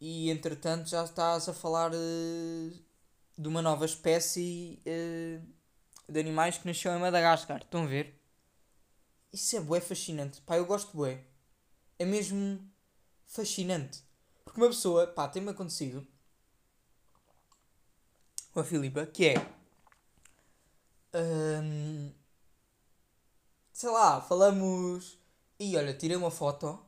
e 0.00 0.30
entretanto 0.30 0.88
já 0.88 1.04
estás 1.04 1.48
a 1.48 1.54
falar 1.54 1.92
uh, 1.92 2.70
de 3.36 3.48
uma 3.48 3.62
nova 3.62 3.84
espécie 3.84 4.80
uh, 4.86 6.12
de 6.12 6.20
animais 6.20 6.58
que 6.58 6.66
nasceu 6.66 6.92
em 6.92 6.98
Madagascar. 7.00 7.60
Estão 7.62 7.84
a 7.84 7.86
ver? 7.86 8.17
Isso 9.32 9.56
é 9.56 9.60
bué 9.60 9.80
fascinante. 9.80 10.40
Pá, 10.42 10.56
eu 10.56 10.66
gosto 10.66 10.96
bué. 10.96 11.24
É 11.98 12.04
mesmo 12.04 12.60
fascinante. 13.26 14.02
Porque 14.44 14.60
uma 14.60 14.68
pessoa, 14.68 15.06
pá, 15.06 15.28
tem-me 15.28 15.50
acontecido 15.50 16.06
com 18.52 18.60
a 18.60 18.64
Filipa, 18.64 19.06
que 19.06 19.26
é. 19.26 19.34
Hum, 21.14 22.12
sei 23.72 23.90
lá, 23.90 24.20
falamos. 24.20 25.18
E 25.58 25.76
olha, 25.76 25.94
tirei 25.94 26.16
uma 26.16 26.30
foto. 26.30 26.78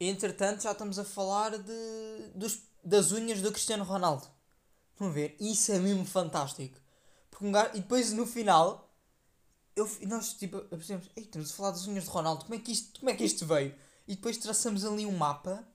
Entretanto 0.00 0.62
já 0.62 0.72
estamos 0.72 0.98
a 0.98 1.04
falar 1.04 1.58
de, 1.58 2.28
dos, 2.34 2.60
das 2.82 3.12
unhas 3.12 3.40
do 3.40 3.52
Cristiano 3.52 3.84
Ronaldo. 3.84 4.26
A 5.00 5.08
ver? 5.08 5.36
Isso 5.40 5.72
é 5.72 5.78
mesmo 5.78 6.04
fantástico. 6.04 6.78
Porque 7.30 7.46
um 7.46 7.52
gajo, 7.52 7.70
e 7.74 7.80
depois 7.80 8.12
no 8.12 8.26
final, 8.26 8.88
eu, 9.76 9.88
nós 10.06 10.34
tipo, 10.34 10.60
pensamos, 10.62 11.08
Ei, 11.16 11.24
estamos 11.24 11.50
a 11.50 11.54
falar 11.54 11.70
das 11.72 11.86
unhas 11.86 12.04
de 12.04 12.10
Ronaldo, 12.10 12.44
como 12.44 12.54
é, 12.54 12.58
que 12.58 12.72
isto, 12.72 13.00
como 13.00 13.10
é 13.10 13.14
que 13.14 13.24
isto 13.24 13.46
veio? 13.46 13.74
E 14.06 14.16
depois 14.16 14.36
traçamos 14.36 14.84
ali 14.84 15.06
um 15.06 15.16
mapa, 15.16 15.66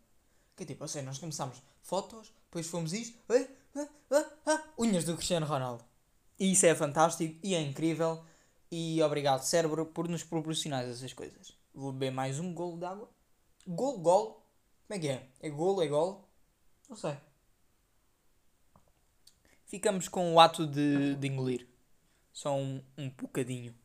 que 0.55 0.63
é 0.63 0.65
tipo, 0.65 0.83
ou 0.83 0.87
seja, 0.87 1.05
nós 1.05 1.17
começámos 1.17 1.61
fotos, 1.81 2.31
depois 2.45 2.67
fomos 2.67 2.93
isto, 2.93 3.17
ah, 3.29 3.87
ah, 4.11 4.25
ah, 4.45 4.63
unhas 4.77 5.03
do 5.03 5.15
Cristiano 5.15 5.45
Ronaldo. 5.45 5.83
E 6.39 6.51
isso 6.53 6.65
é 6.65 6.73
fantástico 6.73 7.37
e 7.43 7.53
é 7.53 7.61
incrível. 7.61 8.23
E 8.71 9.01
obrigado, 9.01 9.41
cérebro, 9.41 9.85
por 9.85 10.07
nos 10.07 10.23
proporcionar 10.23 10.85
essas 10.85 11.11
coisas. 11.11 11.53
Vou 11.73 11.91
beber 11.91 12.11
mais 12.11 12.39
um 12.39 12.53
golo 12.53 12.77
d'água. 12.77 13.09
Golo, 13.67 13.99
golo. 13.99 14.43
Como 14.87 14.97
é 14.97 14.99
que 14.99 15.07
é? 15.09 15.29
É 15.41 15.49
golo, 15.49 15.81
é 15.81 15.87
golo? 15.87 16.27
Não 16.87 16.95
sei. 16.95 17.17
Ficamos 19.65 20.07
com 20.07 20.33
o 20.33 20.39
ato 20.39 20.65
de, 20.65 21.15
de 21.15 21.27
engolir. 21.27 21.67
Só 22.31 22.55
um, 22.55 22.81
um 22.97 23.09
bocadinho. 23.09 23.75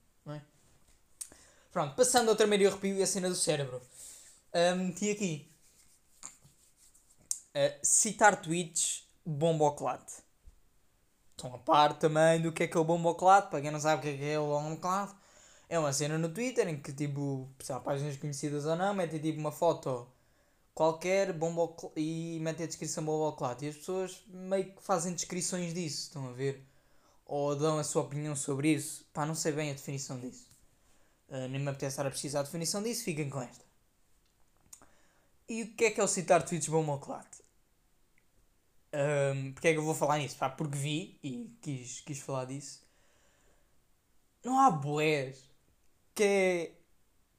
Pronto, 1.75 1.97
passando 1.97 2.29
ao 2.29 2.37
tremendo 2.37 2.69
arrepio 2.69 2.99
e 2.99 3.03
a 3.03 3.07
cena 3.07 3.29
do 3.29 3.35
cérebro. 3.35 3.83
Um, 4.55 4.77
meti 4.77 5.11
aqui. 5.11 5.53
Uh, 7.53 7.81
citar 7.83 8.41
tweets 8.41 9.09
bomboclate. 9.27 10.23
Estão 11.33 11.53
a 11.53 11.59
par 11.59 11.99
também 11.99 12.41
do 12.41 12.53
que 12.53 12.63
é 12.63 12.69
que 12.69 12.77
é 12.77 12.81
o 12.81 12.85
bomboclate. 12.85 13.51
Para 13.51 13.61
quem 13.61 13.73
não 13.73 13.81
sabe 13.81 13.99
o 13.99 14.03
que 14.03 14.09
é 14.09 14.17
que 14.17 14.25
é 14.25 14.39
o 14.39 14.47
bomboclate. 14.47 15.17
É 15.69 15.77
uma 15.77 15.93
cena 15.93 16.17
no 16.17 16.29
Twitter 16.29 16.69
em 16.69 16.81
que, 16.81 16.93
tipo, 16.93 17.51
se 17.59 17.73
há 17.73 17.81
páginas 17.81 18.17
conhecidas 18.19 18.67
ou 18.67 18.77
não, 18.77 18.95
metem 18.95 19.19
tipo 19.19 19.41
uma 19.41 19.51
foto 19.51 20.07
qualquer 20.73 21.33
bombo 21.33 21.93
e 21.97 22.39
metem 22.41 22.67
a 22.67 22.69
descrição 22.69 23.05
bomboclate. 23.05 23.65
E 23.65 23.71
as 23.71 23.77
pessoas 23.79 24.23
meio 24.29 24.73
que 24.73 24.81
fazem 24.81 25.13
descrições 25.13 25.75
disso, 25.75 26.03
estão 26.03 26.29
a 26.29 26.33
ver? 26.33 26.65
Ou 27.27 27.57
dão 27.57 27.81
a 27.81 27.83
sua 27.83 28.03
opinião 28.03 28.37
sobre 28.37 28.69
isso. 28.75 29.05
Pá, 29.13 29.27
não 29.27 29.35
sei 29.35 29.51
bem 29.51 29.71
a 29.73 29.75
definição 29.75 30.21
disso. 30.21 30.54
Uh, 31.29 31.49
nem 31.49 31.61
me 31.61 31.69
apetece 31.69 31.95
estar 31.95 32.07
a 32.07 32.11
precisar 32.11 32.41
da 32.41 32.45
definição 32.45 32.83
disso, 32.83 33.05
fiquem 33.05 33.29
com 33.31 33.41
esta. 33.41 33.65
E 35.49 35.63
o 35.63 35.75
que 35.75 35.87
é 35.87 35.91
que 35.91 36.01
é 36.01 36.05
o 36.05 36.09
citar 36.09 36.43
tweets 36.45 36.69
bomboclate? 36.69 37.43
Um, 38.95 39.53
porque 39.53 39.69
é 39.69 39.73
que 39.73 39.79
eu 39.79 39.85
vou 39.85 39.95
falar 39.95 40.19
nisso? 40.19 40.37
Pá, 40.37 40.49
porque 40.49 40.77
vi 40.77 41.19
e 41.23 41.51
quis, 41.61 42.01
quis 42.01 42.19
falar 42.21 42.45
disso. 42.45 42.83
Não 44.45 44.59
há 44.61 44.71
boés 44.71 45.51
que 46.15 46.23
é. 46.23 46.73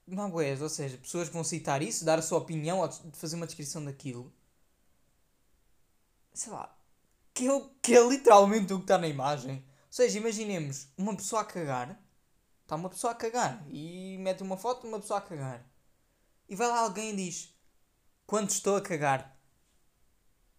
Não 0.08 0.24
há 0.24 0.30
boés, 0.30 0.62
ou 0.62 0.70
seja, 0.70 0.98
pessoas 0.98 1.30
vão 1.30 1.44
citar 1.44 1.82
isso, 1.82 2.06
dar 2.06 2.20
a 2.20 2.22
sua 2.22 2.38
opinião 2.38 2.80
ou 2.80 2.92
fazer 3.13 3.36
uma 3.36 3.48
descrição 3.48 3.84
daquilo. 3.84 4.32
Sei 6.34 6.51
lá. 6.51 6.77
Que 7.34 7.48
é, 7.48 7.70
que 7.82 7.96
é 7.96 8.08
literalmente 8.08 8.74
o 8.74 8.77
que 8.77 8.84
está 8.84 8.98
na 8.98 9.08
imagem. 9.08 9.56
Ou 9.56 9.63
seja, 9.89 10.20
imaginemos 10.20 10.88
uma 10.98 11.15
pessoa 11.15 11.42
a 11.42 11.46
cagar. 11.46 12.00
Está 12.65 12.75
uma 12.75 12.89
pessoa 12.89 13.13
a 13.13 13.15
cagar. 13.15 13.63
E 13.69 14.17
mete 14.19 14.41
uma 14.41 14.57
foto 14.57 14.81
de 14.81 14.88
uma 14.88 15.00
pessoa 15.00 15.19
a 15.19 15.22
cagar. 15.22 15.63
E 16.50 16.55
vai 16.55 16.67
lá 16.67 16.79
alguém 16.79 17.12
e 17.12 17.15
diz: 17.15 17.55
Quando 18.25 18.50
estou 18.50 18.75
a 18.75 18.81
cagar. 18.81 19.39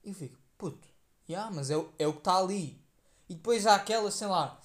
E 0.04 0.10
eu 0.10 0.14
fico: 0.14 0.38
puto, 0.56 0.86
yeah, 1.28 1.50
mas 1.50 1.68
é, 1.68 1.74
é 1.98 2.06
o 2.06 2.12
que 2.12 2.18
está 2.18 2.38
ali. 2.38 2.80
E 3.28 3.34
depois 3.34 3.66
há 3.66 3.74
aquela, 3.74 4.08
sei 4.12 4.28
lá, 4.28 4.60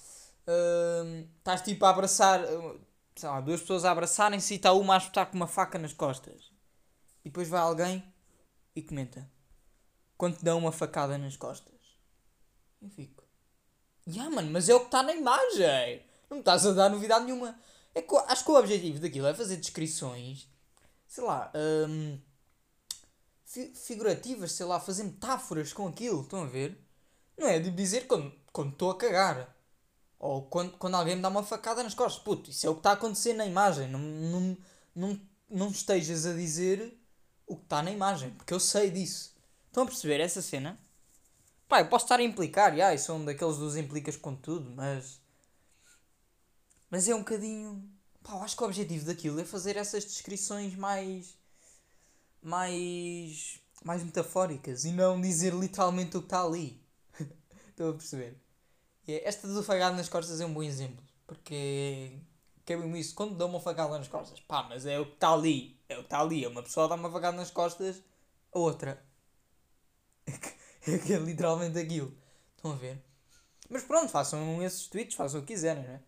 uh, 0.46 1.28
estás 1.38 1.62
tipo 1.62 1.84
a 1.84 1.90
abraçar, 1.90 2.44
uh, 2.44 2.80
sei 3.16 3.28
lá, 3.28 3.40
duas 3.40 3.60
pessoas 3.60 3.84
a 3.84 3.90
abraçarem-se 3.90 4.54
e 4.54 4.56
está 4.56 4.72
uma 4.72 4.94
a 4.94 4.98
espetar 4.98 5.26
com 5.26 5.36
uma 5.36 5.48
faca 5.48 5.80
nas 5.80 5.92
costas. 5.92 6.52
E 7.24 7.28
depois 7.28 7.48
vai 7.48 7.60
alguém 7.60 8.04
e 8.76 8.82
comenta: 8.82 9.28
quando 10.16 10.36
te 10.36 10.44
dão 10.44 10.58
uma 10.58 10.70
facada 10.70 11.18
nas 11.18 11.36
costas. 11.36 11.74
Eu 12.80 12.88
fico: 12.88 13.24
yeah, 14.06 14.32
mano, 14.32 14.52
mas 14.52 14.68
é 14.68 14.74
o 14.76 14.80
que 14.80 14.86
está 14.86 15.02
na 15.02 15.12
imagem. 15.12 16.11
Não 16.32 16.38
estás 16.40 16.64
a 16.64 16.72
dar 16.72 16.88
novidade 16.88 17.26
nenhuma. 17.26 17.54
É 17.94 18.00
que, 18.00 18.16
acho 18.16 18.42
que 18.42 18.50
o 18.50 18.58
objetivo 18.58 18.98
daquilo 18.98 19.26
é 19.26 19.34
fazer 19.34 19.58
descrições, 19.58 20.48
sei 21.06 21.22
lá, 21.22 21.52
um, 21.54 22.18
figurativas, 23.74 24.52
sei 24.52 24.64
lá, 24.64 24.80
fazer 24.80 25.04
metáforas 25.04 25.74
com 25.74 25.86
aquilo, 25.86 26.22
estão 26.22 26.42
a 26.42 26.46
ver? 26.46 26.82
Não 27.36 27.46
é 27.46 27.58
de 27.58 27.70
dizer 27.70 28.06
quando 28.06 28.32
estou 28.72 28.90
a 28.90 28.96
cagar. 28.96 29.54
Ou 30.18 30.46
quando, 30.46 30.78
quando 30.78 30.94
alguém 30.94 31.16
me 31.16 31.22
dá 31.22 31.28
uma 31.28 31.42
facada 31.42 31.82
nas 31.82 31.92
costas. 31.92 32.22
Puto, 32.22 32.48
isso 32.48 32.66
é 32.66 32.70
o 32.70 32.74
que 32.74 32.80
está 32.80 32.90
a 32.90 32.94
acontecer 32.94 33.34
na 33.34 33.44
imagem. 33.44 33.88
Não, 33.88 33.98
não, 33.98 34.56
não, 34.94 35.20
não 35.50 35.68
estejas 35.68 36.24
a 36.24 36.32
dizer 36.32 36.98
o 37.46 37.56
que 37.56 37.64
está 37.64 37.82
na 37.82 37.90
imagem, 37.90 38.30
porque 38.30 38.54
eu 38.54 38.60
sei 38.60 38.90
disso. 38.90 39.34
Estão 39.66 39.82
a 39.82 39.86
perceber 39.86 40.20
essa 40.20 40.40
cena? 40.40 40.80
Pá, 41.68 41.80
eu 41.80 41.88
posso 41.88 42.06
estar 42.06 42.20
a 42.20 42.22
implicar, 42.22 42.74
e 42.78 42.98
sou 42.98 43.16
um 43.16 43.24
daqueles 43.24 43.58
dos 43.58 43.76
implicas 43.76 44.16
com 44.16 44.34
tudo, 44.34 44.70
mas. 44.70 45.21
Mas 46.92 47.08
é 47.08 47.14
um 47.14 47.20
bocadinho. 47.20 47.82
Pá, 48.22 48.34
acho 48.42 48.54
que 48.54 48.62
o 48.62 48.66
objetivo 48.66 49.06
daquilo 49.06 49.40
é 49.40 49.46
fazer 49.46 49.78
essas 49.78 50.04
descrições 50.04 50.76
mais 50.76 51.34
mais, 52.42 53.58
mais 53.82 54.02
metafóricas 54.04 54.84
e 54.84 54.92
não 54.92 55.18
dizer 55.18 55.54
literalmente 55.54 56.18
o 56.18 56.20
que 56.20 56.26
está 56.26 56.44
ali. 56.44 56.84
Estão 57.70 57.88
a 57.88 57.94
perceber? 57.94 58.36
E 59.08 59.14
esta 59.24 59.48
do 59.48 59.62
fagado 59.62 59.96
nas 59.96 60.10
costas 60.10 60.38
é 60.38 60.44
um 60.44 60.52
bom 60.52 60.62
exemplo. 60.62 61.02
Porque 61.26 62.12
que 62.66 62.74
é 62.74 62.76
mesmo 62.76 62.94
isso. 62.94 63.14
Quando 63.14 63.38
dão 63.38 63.48
uma 63.48 63.60
facada 63.60 63.96
nas 63.96 64.08
costas, 64.08 64.38
pá, 64.40 64.64
mas 64.64 64.84
é 64.84 65.00
o 65.00 65.06
que 65.06 65.14
está 65.14 65.32
ali. 65.32 65.80
É 65.88 65.94
o 65.94 66.00
que 66.00 66.04
está 66.04 66.20
ali. 66.20 66.44
É 66.44 66.48
uma 66.48 66.62
pessoa 66.62 66.88
dá 66.88 66.94
uma 66.94 67.10
facada 67.10 67.38
nas 67.38 67.50
costas, 67.50 68.02
a 68.52 68.58
outra. 68.58 69.02
É, 70.26 70.98
que 71.00 71.14
é 71.14 71.18
literalmente 71.18 71.78
aquilo. 71.78 72.14
Estão 72.54 72.72
a 72.72 72.76
ver? 72.76 73.02
Mas 73.70 73.82
pronto, 73.82 74.10
façam 74.10 74.62
esses 74.62 74.88
tweets, 74.88 75.16
façam 75.16 75.40
o 75.40 75.42
que 75.42 75.54
quiserem, 75.54 75.84
né? 75.84 76.02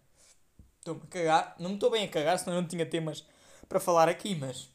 Estou-me 0.85 1.01
a 1.03 1.07
cagar. 1.07 1.57
Não 1.59 1.71
me 1.71 1.77
estou 1.77 1.91
bem 1.91 2.05
a 2.05 2.09
cagar, 2.09 2.39
senão 2.39 2.57
eu 2.57 2.61
não 2.61 2.69
tinha 2.69 2.85
temas 2.85 3.25
para 3.71 3.81
falar 3.81 4.07
aqui, 4.07 4.35
mas 4.35 4.69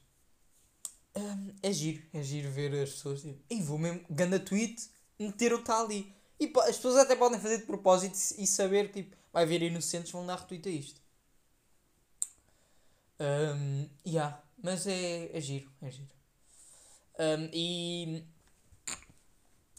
um, 1.15 1.53
é 1.61 1.71
giro, 1.71 2.01
é 2.11 2.23
giro 2.23 2.49
ver 2.49 2.73
as 2.81 2.93
pessoas 2.93 3.21
tipo, 3.21 3.39
e 3.47 3.61
vou 3.61 3.77
mesmo, 3.77 4.03
ganda 4.09 4.39
tweet, 4.39 4.89
meter 5.19 5.53
o 5.53 5.59
está 5.59 5.79
ali. 5.79 6.11
E 6.39 6.51
as 6.61 6.77
pessoas 6.77 6.97
até 6.97 7.15
podem 7.15 7.39
fazer 7.39 7.59
de 7.59 7.65
propósito 7.65 8.17
e 8.39 8.47
saber, 8.47 8.91
tipo, 8.91 9.15
vai 9.31 9.45
ver 9.45 9.61
inocentes 9.61 10.11
vão 10.11 10.25
dar 10.25 10.39
retweet 10.39 10.67
a 10.67 10.71
isto. 10.71 11.01
Um, 13.19 13.87
yeah, 14.07 14.41
mas 14.63 14.87
é, 14.87 15.29
é 15.37 15.39
giro, 15.39 15.71
é 15.79 15.91
giro. 15.91 16.09
Um, 17.19 17.49
e 17.53 18.23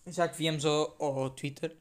já 0.07 0.29
que 0.29 0.37
viemos 0.37 0.65
ao, 0.65 0.95
ao 1.03 1.31
Twitter, 1.31 1.77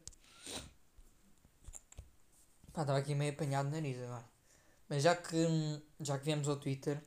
pá, 2.74 2.82
estava 2.82 2.98
aqui 2.98 3.14
meio 3.14 3.34
apanhado 3.34 3.70
no 3.70 3.76
nariz 3.76 4.02
agora. 4.02 4.29
Mas 4.90 5.04
já 5.04 5.16
que, 5.16 5.38
já 6.00 6.18
que 6.18 6.26
viemos 6.26 6.50
ao 6.50 6.58
Twitter, 6.58 7.02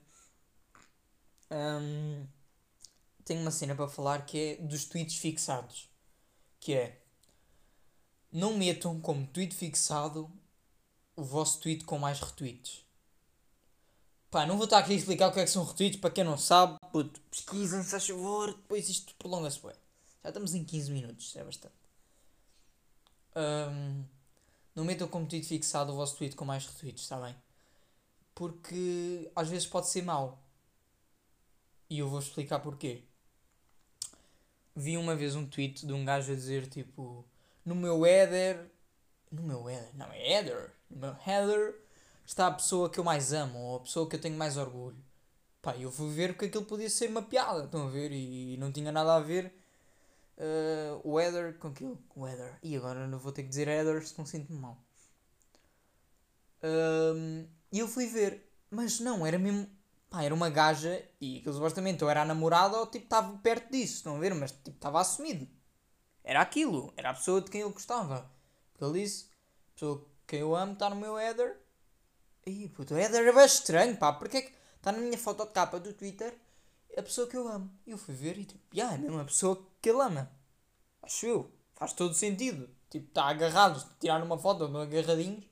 um, 1.50 2.26
tenho 3.24 3.40
uma 3.40 3.50
cena 3.50 3.74
para 3.74 3.88
falar 3.88 4.24
que 4.24 4.38
é 4.38 4.56
dos 4.56 4.84
tweets 4.84 5.16
fixados. 5.16 5.90
Que 6.60 6.74
é 6.74 7.02
não 8.32 8.56
metam 8.56 8.98
como 9.00 9.26
tweet 9.26 9.54
fixado 9.54 10.30
o 11.14 11.22
vosso 11.22 11.60
tweet 11.60 11.84
com 11.84 11.98
mais 11.98 12.18
retweets. 12.18 12.82
Pá, 14.30 14.46
não 14.46 14.56
vou 14.56 14.64
estar 14.64 14.78
aqui 14.78 14.92
a 14.92 14.96
explicar 14.96 15.28
o 15.28 15.32
que 15.32 15.40
é 15.40 15.44
que 15.44 15.50
são 15.50 15.62
retweets, 15.62 16.00
para 16.00 16.10
quem 16.10 16.24
não 16.24 16.38
sabe, 16.38 16.78
puto, 16.90 17.20
pesquisem, 17.30 17.82
se 17.82 17.90
faz 17.90 18.06
favor, 18.06 18.54
depois 18.54 18.88
isto 18.88 19.14
prolonga-se 19.16 19.60
bem. 19.60 19.74
Já 20.22 20.30
estamos 20.30 20.54
em 20.54 20.64
15 20.64 20.90
minutos, 20.90 21.36
é 21.36 21.44
bastante. 21.44 21.74
Um, 23.36 24.04
não 24.74 24.84
metam 24.84 25.06
como 25.06 25.26
tweet 25.26 25.46
fixado 25.46 25.92
o 25.92 25.96
vosso 25.96 26.16
tweet 26.16 26.34
com 26.34 26.46
mais 26.46 26.64
retweets, 26.66 27.02
está 27.02 27.20
bem? 27.20 27.36
Porque 28.34 29.30
às 29.36 29.48
vezes 29.48 29.66
pode 29.66 29.88
ser 29.88 30.02
mau. 30.02 30.42
E 31.88 31.98
eu 31.98 32.08
vou 32.08 32.18
explicar 32.18 32.60
porquê. 32.60 33.02
Vi 34.74 34.96
uma 34.96 35.14
vez 35.14 35.36
um 35.36 35.46
tweet 35.46 35.86
de 35.86 35.92
um 35.92 36.04
gajo 36.04 36.32
a 36.32 36.34
dizer 36.34 36.66
tipo 36.66 37.24
no 37.64 37.74
meu 37.74 38.06
header. 38.06 38.70
No 39.30 39.42
meu 39.42 39.68
header, 39.68 39.90
não 39.94 40.06
é 40.12 40.32
header. 40.32 40.72
No 40.90 40.98
meu 40.98 41.16
header 41.26 41.74
está 42.26 42.46
a 42.46 42.52
pessoa 42.52 42.90
que 42.90 42.98
eu 42.98 43.04
mais 43.04 43.32
amo 43.32 43.58
ou 43.58 43.76
a 43.76 43.80
pessoa 43.80 44.08
que 44.08 44.16
eu 44.16 44.20
tenho 44.20 44.36
mais 44.36 44.56
orgulho. 44.56 44.96
Pá, 45.60 45.76
eu 45.76 45.92
fui 45.92 46.10
ver 46.12 46.36
que 46.36 46.46
aquilo 46.46 46.64
podia 46.64 46.90
ser 46.90 47.08
uma 47.08 47.22
piada, 47.22 47.64
estão 47.64 47.86
a 47.86 47.90
ver? 47.90 48.10
E 48.12 48.56
não 48.58 48.72
tinha 48.72 48.90
nada 48.90 49.14
a 49.14 49.20
ver 49.20 49.54
uh, 50.38 51.54
com 51.58 51.68
aquilo. 51.68 51.98
O. 52.16 52.26
E 52.62 52.76
agora 52.76 53.06
não 53.06 53.18
vou 53.18 53.32
ter 53.32 53.42
que 53.44 53.48
dizer 53.48 53.68
header 53.68 54.06
se 54.06 54.18
não 54.18 54.26
sinto-me 54.26 54.58
mal. 54.58 54.76
Um, 56.62 57.46
e 57.72 57.78
eu 57.78 57.88
fui 57.88 58.06
ver. 58.06 58.48
Mas 58.70 59.00
não, 59.00 59.26
era 59.26 59.38
mesmo. 59.38 59.68
Pá, 60.10 60.22
era 60.22 60.34
uma 60.34 60.50
gaja 60.50 61.02
e 61.20 61.38
aquilo 61.38 61.54
supostamente 61.54 62.04
ou 62.04 62.10
era 62.10 62.20
a 62.20 62.24
namorada 62.24 62.76
ou 62.78 62.86
tipo 62.86 63.04
estava 63.04 63.34
perto 63.38 63.72
disso, 63.72 63.94
estão 63.94 64.16
a 64.16 64.18
ver? 64.18 64.34
Mas 64.34 64.52
tipo 64.52 64.76
estava 64.76 65.00
assumido. 65.00 65.48
Era 66.22 66.40
aquilo. 66.40 66.92
Era 66.96 67.10
a 67.10 67.14
pessoa 67.14 67.40
de 67.40 67.50
quem 67.50 67.62
ele 67.62 67.72
gostava. 67.72 68.30
Porque 68.72 68.84
ele 68.84 69.02
disse: 69.02 69.26
a 69.70 69.74
pessoa 69.74 70.06
que 70.26 70.36
eu 70.36 70.54
amo 70.54 70.74
está 70.74 70.90
no 70.90 70.96
meu 70.96 71.18
header. 71.18 71.58
E 72.44 72.68
puto, 72.68 72.94
o 72.94 72.98
header 72.98 73.26
é 73.26 73.32
bem 73.32 73.44
estranho, 73.46 73.96
pá. 73.96 74.12
Porque 74.12 74.36
é 74.36 74.42
que 74.42 74.52
está 74.76 74.92
na 74.92 74.98
minha 74.98 75.16
foto 75.16 75.46
de 75.46 75.52
capa 75.52 75.80
do 75.80 75.94
Twitter 75.94 76.36
a 76.96 77.02
pessoa 77.02 77.26
que 77.26 77.36
eu 77.36 77.48
amo? 77.48 77.70
E 77.86 77.90
eu 77.90 77.98
fui 77.98 78.14
ver 78.14 78.38
e 78.38 78.44
tipo, 78.44 78.62
yeah, 78.74 78.94
é 78.94 78.98
mesmo 78.98 79.18
a 79.18 79.24
pessoa 79.24 79.66
que 79.80 79.88
ele 79.88 80.00
ama. 80.00 80.30
Acho 81.02 81.26
eu. 81.26 81.50
Faz 81.74 81.92
todo 81.92 82.14
sentido. 82.14 82.68
Tipo, 82.90 83.08
está 83.08 83.24
agarrados, 83.24 83.86
tirar 83.98 84.22
uma 84.22 84.38
foto, 84.38 84.64
agarradinhos. 84.64 85.44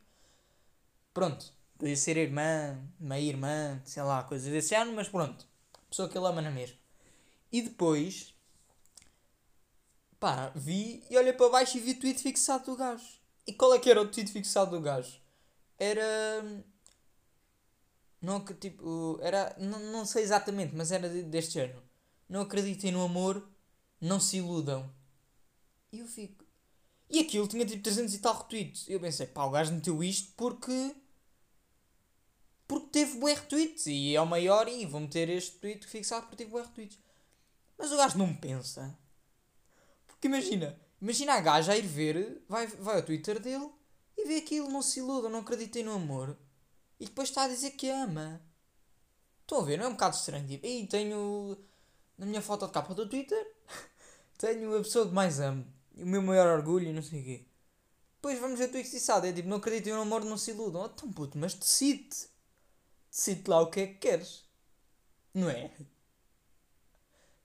Pronto. 1.14 1.52
Podia 1.80 1.96
ser 1.96 2.18
irmã, 2.18 2.78
meia 3.00 3.26
irmã, 3.26 3.80
sei 3.87 4.02
lá, 4.02 4.22
coisas 4.22 4.52
desse 4.52 4.75
ano, 4.75 4.92
mas 4.92 5.08
pronto. 5.08 5.46
Pessoa 5.88 6.10
que 6.10 6.18
ele 6.18 6.26
ama 6.26 6.42
na 6.42 6.50
mesma. 6.50 6.76
E 7.50 7.62
depois, 7.62 8.34
pá, 10.20 10.52
vi 10.54 11.02
e 11.08 11.16
olhei 11.16 11.32
para 11.32 11.49
baixo 11.49 11.78
e 11.78 11.80
vi 11.80 11.92
o 11.92 11.99
tweet 11.99 12.22
fixado 12.22 12.66
do 12.66 12.76
gajo. 12.76 13.18
E 13.46 13.54
qual 13.54 13.72
é 13.72 13.78
que 13.78 13.90
era 13.90 14.02
o 14.02 14.08
tweet 14.08 14.30
fixado 14.30 14.72
do 14.72 14.80
gajo? 14.82 15.22
Era. 15.78 16.02
Não, 18.20 18.44
tipo, 18.44 19.18
era. 19.22 19.56
Não, 19.58 19.80
não 19.90 20.04
sei 20.04 20.22
exatamente, 20.22 20.76
mas 20.76 20.92
era 20.92 21.08
deste 21.08 21.58
ano. 21.60 21.82
Não 22.28 22.42
acreditem 22.42 22.92
no 22.92 23.02
amor, 23.02 23.42
não 23.99 24.20
se 24.20 24.37
iludam. 24.37 24.92
E 25.90 26.00
eu 26.00 26.06
fico. 26.06 26.44
E 27.08 27.20
aquilo 27.20 27.49
tinha 27.49 27.64
tipo 27.64 27.82
300 27.82 28.14
e 28.14 28.18
tal 28.18 28.37
retweets. 28.37 28.87
Eu 28.87 29.00
pensei, 29.00 29.26
pá, 29.26 29.44
o 29.44 29.50
gajo 29.50 29.72
meteu 29.72 30.04
isto 30.04 30.34
porque. 30.37 30.94
Porque 32.70 32.86
teve 32.92 33.18
bué 33.18 33.34
retweets. 33.34 33.88
E 33.88 34.14
é 34.14 34.20
o 34.20 34.26
maior 34.26 34.68
e 34.68 34.86
vou 34.86 35.00
meter 35.00 35.28
este 35.28 35.56
tweet 35.58 35.84
fixado 35.88 36.22
porque 36.22 36.36
teve 36.36 36.52
bué 36.52 36.62
retweets. 36.62 36.96
Mas 37.76 37.90
o 37.90 37.96
gajo 37.96 38.16
não 38.16 38.32
pensa. 38.32 38.96
Porque 40.06 40.28
imagina, 40.28 40.78
imagina 41.02 41.34
a 41.34 41.40
gaja 41.40 41.72
a 41.72 41.76
ir 41.76 41.82
ver, 41.82 42.44
vai, 42.48 42.68
vai 42.68 42.94
ao 42.94 43.02
Twitter 43.02 43.40
dele 43.40 43.68
e 44.16 44.24
vê 44.24 44.36
aquilo, 44.36 44.70
não 44.70 44.82
se 44.82 45.00
iluda, 45.00 45.28
não 45.28 45.40
acreditem 45.40 45.82
no 45.82 45.94
amor. 45.94 46.38
E 47.00 47.06
depois 47.06 47.28
está 47.28 47.42
a 47.42 47.48
dizer 47.48 47.72
que 47.72 47.88
ama. 47.90 48.40
Estão 49.40 49.58
a 49.58 49.64
ver? 49.64 49.76
Não 49.76 49.86
é 49.86 49.88
um 49.88 49.94
bocado 49.94 50.14
estranho? 50.14 50.46
Tipo, 50.46 50.64
e 50.64 50.86
tenho 50.86 51.58
na 52.16 52.26
minha 52.26 52.40
foto 52.40 52.68
de 52.68 52.72
capa 52.72 52.94
do 52.94 53.08
Twitter, 53.08 53.52
tenho 54.38 54.76
a 54.76 54.78
pessoa 54.78 55.08
que 55.08 55.12
mais 55.12 55.40
amo 55.40 55.66
o 55.96 56.06
meu 56.06 56.22
maior 56.22 56.56
orgulho 56.56 56.86
e 56.86 56.92
não 56.92 57.02
sei 57.02 57.20
o 57.20 57.24
quê. 57.24 57.46
Depois 58.14 58.38
vamos 58.38 58.61
ver 58.61 58.68
tu 58.68 58.76
estiçado. 58.76 59.26
É 59.26 59.33
tipo, 59.33 59.48
não 59.48 59.56
acreditem 59.56 59.92
no 59.92 60.02
amor, 60.02 60.24
não 60.24 60.38
se 60.38 60.52
iludam. 60.52 60.83
Oh, 60.83 60.87
então 60.87 61.12
puto, 61.12 61.37
mas 61.37 61.54
decide. 61.54 62.30
Decide 63.11 63.51
lá 63.51 63.61
o 63.61 63.70
que 63.70 63.81
é 63.81 63.87
que 63.88 63.94
queres. 63.94 64.44
Não 65.35 65.51
é? 65.51 65.70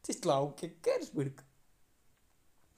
Decide 0.01 0.27
lá 0.27 0.39
o 0.39 0.51
que 0.53 0.67
é 0.67 0.69
que 0.69 0.75
queres, 0.75 1.09
porque 1.09 1.43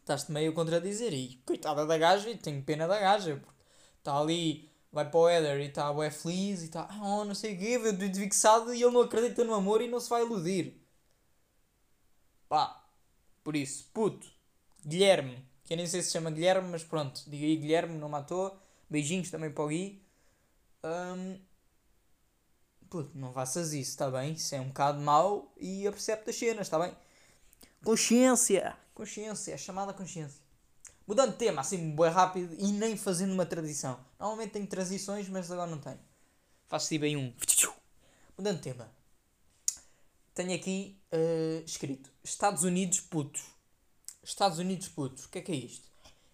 estás-te 0.01 0.31
meio 0.31 0.51
a 0.51 0.55
contradizer. 0.55 1.13
E 1.13 1.35
coitada 1.45 1.85
da 1.85 1.97
gaja, 1.97 2.29
e 2.29 2.37
tenho 2.37 2.63
pena 2.63 2.87
da 2.87 2.99
gaja, 2.99 3.37
porque 3.37 3.61
está 3.99 4.17
ali, 4.17 4.69
vai 4.91 5.09
para 5.09 5.19
o 5.19 5.29
Heather 5.29 5.59
e 5.59 5.65
está 5.67 5.91
bué 5.91 6.09
feliz 6.09 6.61
e 6.61 6.65
está, 6.65 6.87
oh, 7.01 7.25
não 7.25 7.35
sei 7.35 7.55
o 7.55 7.59
quê, 7.59 7.77
vê 7.77 7.89
o 7.89 8.15
fixado 8.15 8.73
e 8.73 8.81
ele 8.81 8.91
não 8.91 9.01
acredita 9.01 9.43
no 9.43 9.53
amor 9.53 9.81
e 9.81 9.87
não 9.87 9.99
se 9.99 10.09
vai 10.09 10.23
iludir. 10.23 10.81
Pá, 12.47 12.83
por 13.43 13.55
isso, 13.55 13.89
puto, 13.93 14.27
Guilherme, 14.85 15.45
que 15.65 15.73
eu 15.73 15.77
nem 15.77 15.85
sei 15.87 16.01
se 16.01 16.11
chama 16.11 16.31
Guilherme, 16.31 16.69
mas 16.69 16.83
pronto, 16.83 17.21
diga 17.29 17.45
aí 17.45 17.57
Guilherme, 17.57 17.97
não 17.97 18.09
matou. 18.09 18.57
Beijinhos 18.89 19.29
também 19.29 19.51
para 19.51 19.63
o 19.65 19.67
Gui. 19.67 20.01
Um, 20.83 21.39
puto, 22.87 23.17
não 23.17 23.31
faças 23.33 23.73
isso, 23.73 23.91
está 23.91 24.09
bem? 24.09 24.33
Isso 24.33 24.55
é 24.55 24.61
um 24.61 24.67
bocado 24.67 24.99
mau 24.99 25.51
e 25.57 25.87
apercebe 25.87 26.25
das 26.25 26.35
cenas, 26.35 26.67
está 26.67 26.79
bem? 26.79 26.93
Consciência, 27.83 28.75
consciência, 28.93 29.53
é 29.53 29.57
chamada 29.57 29.93
consciência. 29.93 30.41
Mudando 31.07 31.31
de 31.31 31.37
tema, 31.37 31.61
assim, 31.61 31.95
bem 31.95 32.09
rápido 32.09 32.53
e 32.59 32.71
nem 32.71 32.97
fazendo 32.97 33.33
uma 33.33 33.45
tradição. 33.45 33.97
Normalmente 34.19 34.51
tenho 34.51 34.67
transições, 34.67 35.29
mas 35.29 35.49
agora 35.49 35.69
não 35.69 35.79
tenho. 35.79 35.99
Faço 36.67 36.89
tipo 36.89 37.05
aí 37.05 37.15
um. 37.15 37.33
Mudando 38.37 38.57
de 38.57 38.63
tema. 38.63 38.91
Tenho 40.33 40.53
aqui 40.53 40.99
uh, 41.13 41.63
escrito 41.65 42.11
Estados 42.23 42.63
Unidos 42.63 42.99
putos. 42.99 43.41
Estados 44.21 44.59
Unidos 44.59 44.89
putos, 44.89 45.25
o 45.25 45.29
que 45.29 45.39
é 45.39 45.41
que 45.41 45.51
é 45.51 45.55
isto? 45.55 45.87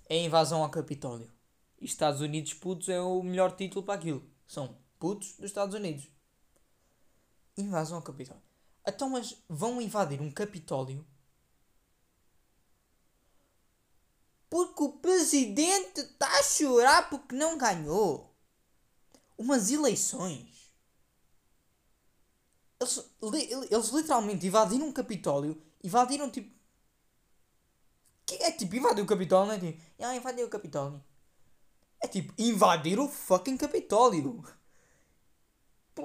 É 0.10 0.16
a 0.16 0.24
invasão 0.24 0.64
ao 0.64 0.70
Capitólio. 0.70 1.32
E 1.80 1.86
Estados 1.86 2.20
Unidos 2.20 2.54
putos 2.54 2.90
é 2.90 3.00
o 3.00 3.22
melhor 3.22 3.56
título 3.56 3.86
para 3.86 3.94
aquilo. 3.94 4.24
São 4.48 4.76
putos 5.00 5.34
dos 5.34 5.46
Estados 5.46 5.76
Unidos. 5.76 6.10
Invasão 7.58 7.98
ao 7.98 8.04
Capitólio. 8.04 8.42
Então, 8.86 9.10
mas 9.10 9.38
vão 9.48 9.82
invadir 9.82 10.22
um 10.22 10.32
Capitólio 10.32 11.06
porque 14.54 14.84
o 14.84 14.92
presidente 14.92 16.02
está 16.02 16.28
a 16.28 16.44
chorar 16.44 17.10
porque 17.10 17.36
não 17.36 17.58
ganhou 17.58 18.32
umas 19.36 19.72
eleições. 19.72 20.72
Eles, 22.80 23.04
eles 23.72 23.90
literalmente 23.90 24.46
invadiram 24.46 24.86
um 24.86 24.94
Capitólio, 24.94 25.60
invadiram 25.84 26.30
tipo 26.30 26.54
que 28.28 28.36
é 28.36 28.52
tipo 28.52 28.76
invadir 28.76 29.04
o 29.04 29.08
Capitólio, 29.08 29.48
não 29.48 29.56
é 29.56 29.60
tipo, 29.60 29.82
ah, 30.00 30.16
invadir 30.16 30.46
o 30.46 30.50
Capitólio. 30.50 31.04
É 32.00 32.08
tipo 32.08 32.32
invadir 32.38 33.00
o 33.00 33.08
fucking 33.08 33.58
Capitólio. 33.58 34.44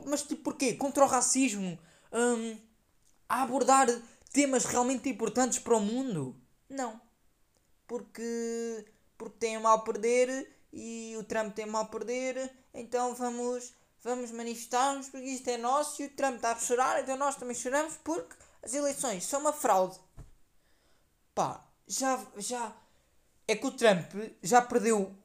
Mas 0.06 0.22
tipo 0.22 0.42
porquê? 0.42 0.74
Contra 0.74 1.04
o 1.04 1.08
racismo? 1.08 1.78
Um, 2.12 2.58
a 3.28 3.42
abordar 3.42 3.86
temas 4.32 4.64
realmente 4.64 5.08
importantes 5.08 5.58
para 5.58 5.76
o 5.76 5.80
mundo? 5.80 6.36
Não. 6.68 7.00
Porque, 7.86 8.84
porque 9.16 9.38
tem 9.38 9.58
mal 9.58 9.78
a 9.78 9.82
perder 9.82 10.50
e 10.72 11.14
o 11.18 11.24
Trump 11.24 11.54
tem 11.54 11.66
mal 11.66 11.82
a 11.82 11.86
perder, 11.86 12.52
então 12.74 13.14
vamos, 13.14 13.72
vamos 14.02 14.30
manifestar-nos 14.30 15.08
porque 15.08 15.26
isto 15.26 15.48
é 15.48 15.56
nosso 15.56 16.02
e 16.02 16.06
o 16.06 16.10
Trump 16.10 16.36
está 16.36 16.52
a 16.52 16.58
chorar, 16.58 17.00
então 17.00 17.16
nós 17.16 17.36
também 17.36 17.54
choramos 17.54 17.96
porque 18.04 18.36
as 18.62 18.74
eleições 18.74 19.24
são 19.24 19.40
uma 19.40 19.52
fraude. 19.52 19.98
Pá, 21.34 21.64
já, 21.86 22.24
já. 22.36 22.76
É 23.46 23.56
que 23.56 23.66
o 23.66 23.70
Trump 23.70 24.12
já 24.42 24.60
perdeu. 24.60 25.16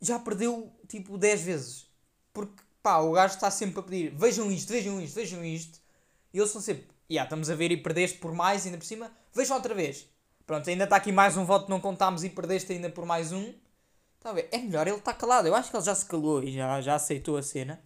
Já 0.00 0.18
perdeu 0.18 0.72
tipo 0.88 1.16
10 1.16 1.40
vezes. 1.42 1.86
Porque 2.32 2.62
pá, 2.86 2.98
o 2.98 3.10
gajo 3.10 3.34
está 3.34 3.50
sempre 3.50 3.80
a 3.80 3.82
pedir: 3.82 4.14
vejam 4.14 4.48
isto, 4.52 4.72
vejam 4.72 5.00
isto, 5.00 5.14
vejam 5.16 5.44
isto. 5.44 5.80
E 6.32 6.38
eles 6.38 6.50
são 6.50 6.60
sempre: 6.60 6.86
yeah, 7.10 7.26
estamos 7.26 7.50
a 7.50 7.56
ver 7.56 7.72
e 7.72 7.76
perdeste 7.76 8.18
por 8.18 8.32
mais, 8.32 8.64
ainda 8.64 8.78
por 8.78 8.84
cima, 8.84 9.10
vejam 9.34 9.56
outra 9.56 9.74
vez. 9.74 10.06
Pronto, 10.46 10.70
ainda 10.70 10.84
está 10.84 10.94
aqui 10.94 11.10
mais 11.10 11.36
um 11.36 11.44
voto, 11.44 11.68
não 11.68 11.80
contámos 11.80 12.22
e 12.22 12.30
perdeste 12.30 12.72
ainda 12.72 12.88
por 12.88 13.04
mais 13.04 13.32
um. 13.32 13.52
Está 14.18 14.30
a 14.30 14.32
ver? 14.32 14.48
É 14.52 14.58
melhor 14.58 14.86
ele 14.86 14.98
estar 14.98 15.12
tá 15.12 15.18
calado. 15.18 15.48
Eu 15.48 15.54
acho 15.56 15.68
que 15.68 15.76
ele 15.76 15.84
já 15.84 15.94
se 15.96 16.06
calou 16.06 16.44
e 16.44 16.52
já, 16.52 16.80
já 16.80 16.94
aceitou 16.94 17.36
a 17.36 17.42
cena. 17.42 17.82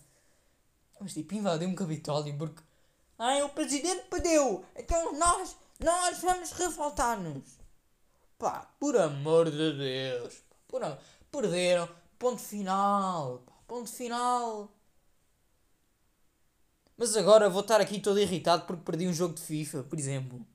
Mas 1.01 1.15
tipo, 1.15 1.35
invadiu 1.35 1.67
um 1.67 1.75
Capitólio 1.75 2.37
porque. 2.37 2.63
Ai, 3.19 3.43
o 3.43 3.49
presidente 3.49 4.03
perdeu! 4.11 4.63
Então 4.77 5.19
nós, 5.19 5.57
nós 5.79 6.19
vamos 6.21 6.53
revoltar-nos. 6.53 7.59
Pá, 8.39 8.71
por 8.79 8.95
amor 8.99 9.51
de 9.51 9.79
Deus. 9.79 10.43
Por 10.69 10.85
amor. 10.85 10.99
Perderam. 11.33 11.89
Ponto 12.19 12.43
final. 12.43 13.43
Ponto 13.67 13.91
final. 13.91 14.71
Mas 17.01 17.17
agora 17.17 17.49
vou 17.49 17.63
estar 17.63 17.81
aqui 17.81 17.99
todo 17.99 18.21
irritado 18.21 18.67
porque 18.67 18.83
perdi 18.85 19.09
um 19.09 19.13
jogo 19.15 19.33
de 19.33 19.41
FIFA, 19.41 19.85
por 19.85 19.99
exemplo. 19.99 20.47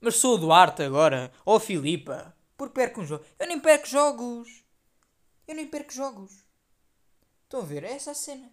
Mas 0.00 0.16
sou 0.16 0.36
o 0.36 0.38
Duarte 0.38 0.80
agora. 0.80 1.30
Ou 1.44 1.56
a 1.56 1.60
Filipa. 1.60 2.34
Porque 2.56 2.72
perco 2.72 3.02
um 3.02 3.04
jogo. 3.04 3.22
Eu 3.38 3.46
nem 3.46 3.60
perco 3.60 3.86
jogos. 3.86 4.64
Eu 5.46 5.54
nem 5.54 5.66
perco 5.66 5.92
jogos. 5.92 6.32
Estão 7.44 7.60
a 7.60 7.64
ver? 7.64 7.84
É 7.84 7.92
essa 7.92 8.12
a 8.12 8.14
cena. 8.14 8.50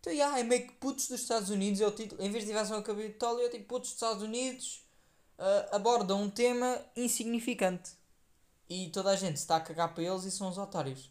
Então 0.00 0.12
yeah, 0.12 0.38
é 0.38 0.42
meio 0.42 0.66
que 0.66 0.74
putos 0.74 1.08
dos 1.08 1.22
Estados 1.22 1.48
Unidos, 1.48 1.80
é 1.80 1.86
o 1.86 1.92
título. 1.92 2.22
Em 2.22 2.30
vez 2.30 2.44
de 2.44 2.50
invasão 2.50 2.76
ao 2.76 2.82
Capitólio, 2.82 3.46
é 3.46 3.48
tipo 3.48 3.64
putos 3.64 3.88
dos 3.88 3.96
Estados 3.96 4.22
Unidos 4.22 4.86
uh, 5.38 5.74
abordam 5.74 6.20
um 6.20 6.28
tema 6.28 6.78
insignificante. 6.94 7.92
E 8.68 8.90
toda 8.90 9.12
a 9.12 9.16
gente 9.16 9.36
está 9.36 9.56
a 9.56 9.60
cagar 9.60 9.94
para 9.94 10.02
eles 10.02 10.24
e 10.24 10.30
são 10.30 10.50
os 10.50 10.58
otários. 10.58 11.10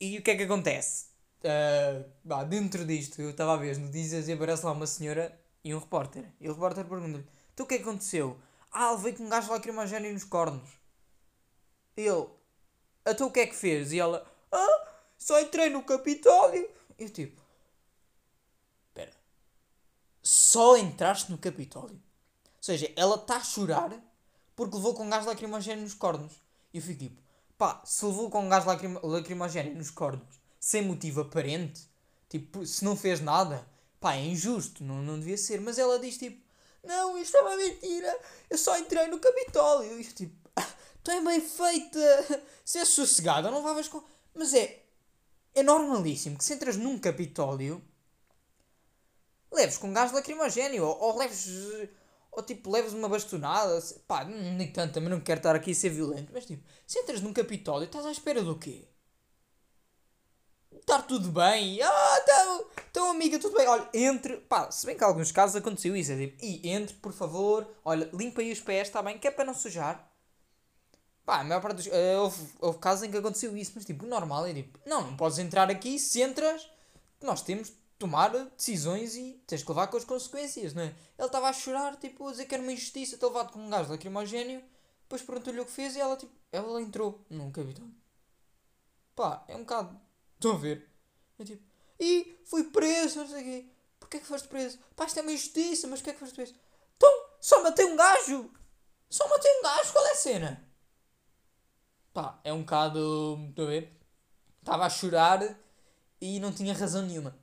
E 0.00 0.18
o 0.18 0.22
que 0.22 0.32
é 0.32 0.36
que 0.36 0.42
acontece? 0.42 1.14
Uh, 1.46 2.04
bah, 2.24 2.42
dentro 2.42 2.84
disto, 2.84 3.22
eu 3.22 3.30
estava 3.30 3.54
a 3.54 3.56
ver 3.56 3.78
notícias 3.78 4.26
e 4.26 4.32
aparece 4.32 4.66
lá 4.66 4.72
uma 4.72 4.86
senhora 4.86 5.38
e 5.62 5.72
um 5.72 5.78
repórter. 5.78 6.24
E 6.40 6.48
o 6.48 6.52
repórter 6.52 6.84
pergunta-lhe: 6.84 7.24
Então 7.54 7.64
o 7.64 7.68
que 7.68 7.76
é 7.76 7.78
que 7.78 7.84
aconteceu? 7.84 8.36
Ah, 8.72 8.90
levei 8.90 9.12
com 9.12 9.22
um 9.22 9.28
gajo 9.28 9.52
lacrimogéneo 9.52 10.12
nos 10.12 10.24
cornos. 10.24 10.68
Ele: 11.96 12.26
Então 13.06 13.28
o 13.28 13.30
que 13.30 13.38
é 13.38 13.46
que 13.46 13.54
fez? 13.54 13.92
E 13.92 14.00
ela: 14.00 14.26
Ah, 14.50 14.88
só 15.16 15.40
entrei 15.40 15.70
no 15.70 15.84
Capitólio. 15.84 16.68
E 16.98 17.04
eu 17.04 17.10
tipo: 17.10 17.40
Espera, 18.88 19.12
só 20.20 20.76
entraste 20.76 21.30
no 21.30 21.38
Capitólio? 21.38 21.94
Ou 21.94 22.62
seja, 22.62 22.92
ela 22.96 23.14
está 23.14 23.36
a 23.36 23.44
chorar 23.44 23.92
porque 24.56 24.74
levou 24.74 24.94
com 24.94 25.08
gás 25.08 25.24
lacrimogéneo 25.24 25.84
nos 25.84 25.94
cornos. 25.94 26.42
E 26.74 26.78
eu 26.78 26.82
fico 26.82 26.98
tipo, 26.98 27.22
pá, 27.56 27.82
se 27.84 28.04
levou 28.04 28.28
com 28.30 28.48
gás 28.48 28.64
lacrim 28.64 28.98
lacrimogéneo 29.00 29.76
nos 29.76 29.90
cornos 29.90 30.44
sem 30.66 30.82
motivo 30.82 31.20
aparente, 31.20 31.88
tipo, 32.28 32.66
se 32.66 32.84
não 32.84 32.96
fez 32.96 33.20
nada, 33.20 33.64
pá, 34.00 34.14
é 34.16 34.24
injusto, 34.24 34.82
não, 34.82 34.96
não 35.00 35.16
devia 35.16 35.38
ser. 35.38 35.60
Mas 35.60 35.78
ela 35.78 35.96
diz 35.96 36.18
tipo, 36.18 36.44
não, 36.82 37.16
isto 37.16 37.36
é 37.36 37.40
uma 37.40 37.56
mentira, 37.56 38.18
eu 38.50 38.58
só 38.58 38.76
entrei 38.76 39.06
no 39.06 39.20
Capitólio. 39.20 40.00
E 40.00 40.04
tipo, 40.04 40.34
ah, 40.56 40.68
tu 41.04 41.12
é 41.12 41.20
bem 41.20 41.40
feita, 41.40 42.42
se 42.64 42.78
é 42.78 42.84
sossegada, 42.84 43.48
não 43.48 43.58
levavas 43.58 43.86
com. 43.86 44.02
Mas 44.34 44.54
é, 44.54 44.82
é 45.54 45.62
normalíssimo 45.62 46.36
que 46.36 46.44
se 46.44 46.54
entras 46.54 46.76
num 46.76 46.98
Capitólio, 46.98 47.80
leves 49.52 49.78
com 49.78 49.92
gás 49.92 50.10
lacrimogéneo 50.10 50.84
ou, 50.84 50.98
ou 51.00 51.16
leves 51.16 51.46
ou 52.32 52.42
tipo, 52.42 52.72
leves 52.72 52.92
uma 52.92 53.08
bastonada, 53.08 53.80
pá, 54.08 54.24
nem 54.24 54.72
tanto, 54.72 54.94
também 54.94 55.10
não 55.10 55.20
quero 55.20 55.38
estar 55.38 55.54
aqui 55.54 55.70
a 55.70 55.74
ser 55.76 55.90
violento, 55.90 56.32
mas 56.32 56.44
tipo, 56.44 56.68
se 56.84 56.98
entras 56.98 57.20
num 57.20 57.32
Capitólio, 57.32 57.86
estás 57.86 58.04
à 58.04 58.10
espera 58.10 58.42
do 58.42 58.58
quê? 58.58 58.88
Estar 60.88 61.02
tudo 61.02 61.32
bem, 61.32 61.82
ah, 61.82 62.18
então, 62.22 62.66
então 62.88 63.10
amiga, 63.10 63.40
tudo 63.40 63.56
bem, 63.56 63.66
olha, 63.66 63.88
entre, 63.92 64.36
pá, 64.36 64.70
se 64.70 64.86
bem 64.86 64.96
que 64.96 65.02
em 65.02 65.06
alguns 65.06 65.32
casos 65.32 65.56
aconteceu 65.56 65.96
isso, 65.96 66.12
é 66.12 66.16
tipo, 66.16 66.44
e 66.44 66.68
entre, 66.68 66.94
por 66.98 67.12
favor, 67.12 67.66
olha, 67.84 68.08
limpa 68.12 68.40
aí 68.40 68.52
os 68.52 68.60
pés, 68.60 68.86
está 68.86 69.02
bem, 69.02 69.18
que 69.18 69.26
é 69.26 69.32
para 69.32 69.44
não 69.44 69.52
sujar. 69.52 70.08
Pá, 71.24 71.40
a 71.40 71.44
maior 71.44 71.60
parte 71.60 71.78
dos. 71.78 71.86
Uh, 71.86 72.20
houve, 72.20 72.52
houve 72.60 72.78
casos 72.78 73.02
em 73.02 73.10
que 73.10 73.16
aconteceu 73.16 73.56
isso, 73.56 73.72
mas 73.74 73.84
tipo, 73.84 74.06
normal 74.06 74.46
é 74.46 74.54
tipo, 74.54 74.78
não, 74.86 75.02
não 75.02 75.16
podes 75.16 75.40
entrar 75.40 75.68
aqui 75.68 75.98
se 75.98 76.22
entras, 76.22 76.70
nós 77.20 77.42
temos 77.42 77.72
tomar 77.98 78.30
decisões 78.56 79.16
e 79.16 79.42
tens 79.44 79.64
que 79.64 79.68
levar 79.68 79.88
com 79.88 79.96
as 79.96 80.04
consequências, 80.04 80.72
não 80.72 80.82
é? 80.82 80.94
Ele 81.18 81.26
estava 81.26 81.48
a 81.48 81.52
chorar, 81.52 81.96
tipo, 81.96 82.28
a 82.28 82.30
dizer 82.30 82.46
que 82.46 82.54
era 82.54 82.62
uma 82.62 82.72
injustiça 82.72 83.18
ter 83.18 83.26
levado 83.26 83.50
com 83.52 83.58
um 83.58 83.68
gás 83.68 83.88
lacrimogéneo, 83.88 84.62
depois 85.02 85.20
perguntou-lhe 85.20 85.58
o 85.58 85.66
que 85.66 85.72
fez 85.72 85.96
e 85.96 86.00
ela, 86.00 86.16
tipo, 86.16 86.32
ela 86.52 86.80
entrou 86.80 87.26
num 87.28 87.50
capitão. 87.50 87.90
Pá, 89.16 89.44
é 89.48 89.56
um 89.56 89.60
bocado. 89.60 90.05
Estão 90.36 90.52
a 90.52 90.58
ver? 90.58 90.88
É 91.38 91.44
tipo, 91.44 91.62
e 91.98 92.38
fui 92.44 92.64
preso, 92.64 93.20
não 93.20 93.28
sei 93.28 93.40
o 93.40 93.44
quê. 93.44 93.66
Porquê 93.98 94.16
é 94.18 94.20
que 94.20 94.26
foste 94.26 94.48
preso? 94.48 94.78
Pá, 94.94 95.04
isto 95.04 95.18
é 95.18 95.22
uma 95.22 95.32
injustiça, 95.32 95.86
mas 95.88 96.00
porquê 96.00 96.10
é 96.10 96.12
que 96.12 96.20
foste 96.20 96.34
preso? 96.34 96.54
Então, 96.96 97.10
só 97.40 97.62
matei 97.62 97.86
um 97.86 97.96
gajo! 97.96 98.50
Só 99.08 99.28
matei 99.28 99.50
um 99.58 99.62
gajo, 99.62 99.92
qual 99.92 100.06
é 100.06 100.12
a 100.12 100.16
cena? 100.16 100.68
Pá, 102.12 102.40
é 102.44 102.52
um 102.52 102.60
bocado. 102.60 103.46
Estão 103.48 103.64
a 103.64 103.68
ver? 103.68 103.92
Estava 104.60 104.86
a 104.86 104.90
chorar 104.90 105.58
e 106.20 106.40
não 106.40 106.52
tinha 106.52 106.74
razão 106.74 107.02
nenhuma. 107.02 107.36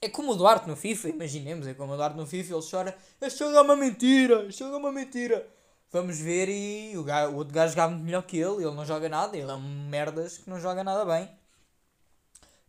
É 0.00 0.08
como 0.08 0.32
o 0.32 0.36
Duarte 0.36 0.68
no 0.68 0.76
FIFA, 0.76 1.08
imaginemos, 1.08 1.66
é 1.66 1.72
como 1.72 1.92
o 1.92 1.96
Duarte 1.96 2.16
no 2.16 2.26
FIFA, 2.26 2.54
ele 2.54 2.70
chora, 2.70 2.98
este 3.22 3.38
jogo 3.38 3.56
é 3.56 3.60
uma 3.62 3.74
mentira, 3.74 4.44
este 4.46 4.58
jogo 4.58 4.74
é 4.74 4.78
uma 4.78 4.92
mentira. 4.92 5.48
Vamos 5.94 6.18
ver 6.18 6.48
e 6.48 6.98
o, 6.98 7.04
gajo, 7.04 7.34
o 7.34 7.36
outro 7.36 7.54
gajo 7.54 7.72
joga 7.72 7.90
muito 7.90 8.04
melhor 8.04 8.22
que 8.26 8.36
ele, 8.36 8.64
ele 8.64 8.74
não 8.74 8.84
joga 8.84 9.08
nada, 9.08 9.36
ele 9.36 9.48
é 9.48 9.54
um 9.54 9.88
merdas 9.88 10.38
que 10.38 10.50
não 10.50 10.58
joga 10.58 10.82
nada 10.82 11.04
bem. 11.04 11.30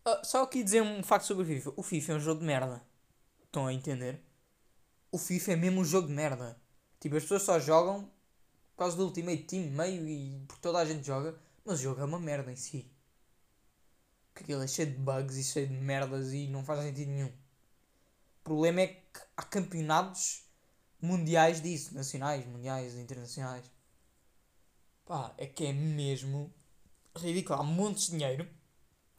Uh, 0.05 0.23
só 0.23 0.43
aqui 0.43 0.63
dizer 0.63 0.83
um 0.83 1.01
facto 1.01 1.25
sobre 1.25 1.41
o 1.41 1.47
FIFA. 1.47 1.73
O 1.75 1.81
FIFA 1.81 2.11
é 2.11 2.15
um 2.17 2.19
jogo 2.19 2.41
de 2.41 2.45
merda. 2.45 2.83
Estão 3.43 3.65
a 3.65 3.73
entender? 3.73 4.21
O 5.11 5.17
FIFA 5.17 5.53
é 5.53 5.55
mesmo 5.55 5.81
um 5.81 5.83
jogo 5.83 6.07
de 6.07 6.13
merda. 6.13 6.55
Tipo, 6.99 7.15
as 7.15 7.23
pessoas 7.23 7.41
só 7.41 7.59
jogam 7.59 8.03
por 8.75 8.83
causa 8.83 8.95
do 8.95 9.05
Ultimate 9.05 9.41
Team 9.45 9.71
meio 9.71 10.07
e 10.07 10.45
porque 10.47 10.61
toda 10.61 10.77
a 10.77 10.85
gente 10.85 11.03
joga, 11.03 11.35
mas 11.65 11.79
o 11.79 11.81
jogo 11.81 12.01
é 12.01 12.05
uma 12.05 12.19
merda 12.19 12.51
em 12.51 12.55
si 12.55 12.88
que 14.35 14.43
aquilo 14.43 14.61
é 14.61 14.67
cheio 14.67 14.91
de 14.91 14.97
bugs 14.99 15.35
e 15.35 15.43
cheio 15.43 15.67
de 15.67 15.73
merdas 15.73 16.31
e 16.31 16.45
não 16.45 16.63
faz 16.63 16.81
sentido 16.81 17.09
nenhum. 17.09 17.29
O 17.29 18.43
problema 18.43 18.81
é 18.81 18.88
que 18.88 19.19
há 19.35 19.41
campeonatos 19.41 20.44
mundiais 21.01 21.62
disso, 21.62 21.93
nacionais, 21.93 22.45
mundiais, 22.45 22.95
internacionais. 22.95 23.65
Pá, 25.05 25.34
é 25.38 25.45
que 25.45 25.65
é 25.65 25.73
mesmo 25.73 26.53
ridículo. 27.15 27.60
Há 27.60 27.63
montes 27.63 28.05
de 28.05 28.12
dinheiro 28.12 28.47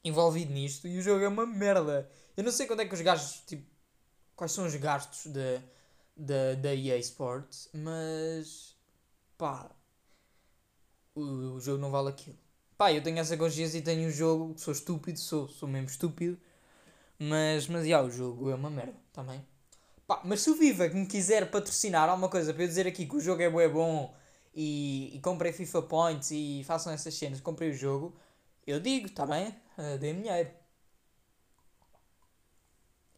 envolvido 0.04 0.52
nisto 0.52 0.86
e 0.86 0.98
o 0.98 1.02
jogo 1.02 1.24
é 1.24 1.28
uma 1.28 1.46
merda. 1.46 2.10
Eu 2.36 2.44
não 2.44 2.52
sei 2.52 2.66
quando 2.66 2.80
é 2.80 2.86
que 2.86 2.94
os 2.94 3.00
gajos, 3.00 3.42
tipo, 3.46 3.66
quais 4.34 4.52
são 4.52 4.66
os 4.66 4.74
gastos 4.76 5.26
da, 5.32 5.62
da, 6.16 6.54
da 6.54 6.74
EA 6.74 6.98
Sports, 6.98 7.68
mas 7.72 8.76
pá, 9.38 9.70
o, 11.14 11.20
o 11.54 11.60
jogo 11.60 11.80
não 11.80 11.90
vale 11.90 12.10
aquilo. 12.10 12.38
Pá, 12.76 12.92
eu 12.92 13.02
tenho 13.02 13.18
essa 13.18 13.36
consciência 13.36 13.78
e 13.78 13.82
tenho 13.82 14.08
um 14.08 14.10
jogo, 14.10 14.54
sou 14.58 14.72
estúpido, 14.72 15.18
sou, 15.18 15.48
sou 15.48 15.68
mesmo 15.68 15.88
estúpido, 15.88 16.38
mas, 17.18 17.66
mas 17.68 17.86
já, 17.86 18.02
o 18.02 18.10
jogo 18.10 18.50
é 18.50 18.54
uma 18.54 18.70
merda 18.70 18.96
também. 19.12 19.44
Pá, 20.06 20.20
mas 20.24 20.40
se 20.42 20.50
o 20.50 20.54
Viva 20.54 20.88
que 20.88 20.94
me 20.94 21.06
quiser 21.06 21.50
patrocinar 21.50 22.08
alguma 22.08 22.28
coisa 22.28 22.54
para 22.54 22.62
eu 22.62 22.68
dizer 22.68 22.86
aqui 22.86 23.06
que 23.06 23.16
o 23.16 23.20
jogo 23.20 23.42
é 23.42 23.50
bom, 23.50 23.60
é 23.60 23.68
bom 23.68 24.14
e, 24.54 25.16
e 25.16 25.20
comprei 25.20 25.52
FIFA 25.52 25.82
Points 25.82 26.30
e 26.30 26.62
façam 26.64 26.92
essas 26.92 27.14
cenas, 27.14 27.40
comprei 27.40 27.70
o 27.70 27.74
jogo, 27.74 28.16
eu 28.66 28.80
digo, 28.80 29.10
tá 29.10 29.26
bem? 29.26 29.48
Uh, 29.76 29.98
dê 29.98 30.12
dinheiro. 30.12 30.50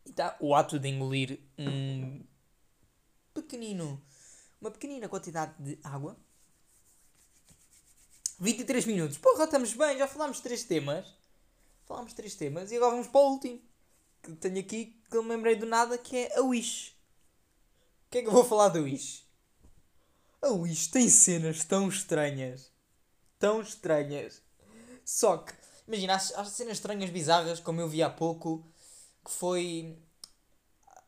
E 0.07 0.13
tá 0.13 0.37
o 0.41 0.55
ato 0.55 0.79
de 0.79 0.89
engolir 0.89 1.41
um 1.59 2.25
pequenino, 3.35 4.03
uma 4.61 4.71
pequenina 4.71 5.09
quantidade 5.09 5.55
de 5.59 5.79
água 5.85 6.17
23 8.41 8.87
minutos. 8.87 9.19
Porra, 9.19 9.45
estamos 9.45 9.75
bem, 9.75 9.99
já 9.99 10.07
falámos 10.07 10.41
três 10.41 10.63
temas. 10.65 11.07
Falámos 11.87 12.13
três 12.13 12.35
temas 12.35 12.71
e 12.71 12.77
agora 12.77 12.93
vamos 12.93 13.09
para 13.09 13.21
o 13.21 13.33
último. 13.33 13.61
Que 14.23 14.33
tenho 14.33 14.61
aqui 14.61 15.01
que 15.11 15.17
eu 15.17 15.23
me 15.23 15.31
lembrei 15.31 15.57
do 15.57 15.67
nada 15.67 15.97
que 15.97 16.17
é 16.17 16.39
a 16.39 16.43
Wish. 16.43 16.93
O 18.07 18.11
que 18.11 18.19
é 18.19 18.23
que 18.23 18.29
eu 18.29 18.33
vou 18.33 18.45
falar 18.45 18.69
da 18.69 18.81
Wish? 18.81 19.27
A 20.43 20.49
Wish 20.51 20.91
tem 20.91 21.09
cenas 21.09 21.65
tão 21.65 21.89
estranhas. 21.89 22.73
Tão 23.39 23.61
estranhas. 23.61 24.43
Só 25.05 25.39
que, 25.39 25.53
imagina, 25.87 26.15
as, 26.15 26.33
as 26.33 26.49
cenas 26.49 26.75
estranhas, 26.75 27.11
bizarras, 27.11 27.61
como 27.61 27.81
eu 27.81 27.89
vi 27.89 28.03
há 28.03 28.11
pouco, 28.11 28.67
que 29.25 29.31
foi. 29.31 29.99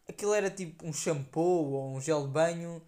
Aquilo 0.09 0.35
era 0.35 0.51
tipo 0.51 0.87
um 0.87 0.93
shampoo 0.93 1.73
ou 1.73 1.97
um 1.97 2.01
gel 2.01 2.27
de 2.27 2.33
banho 2.33 2.83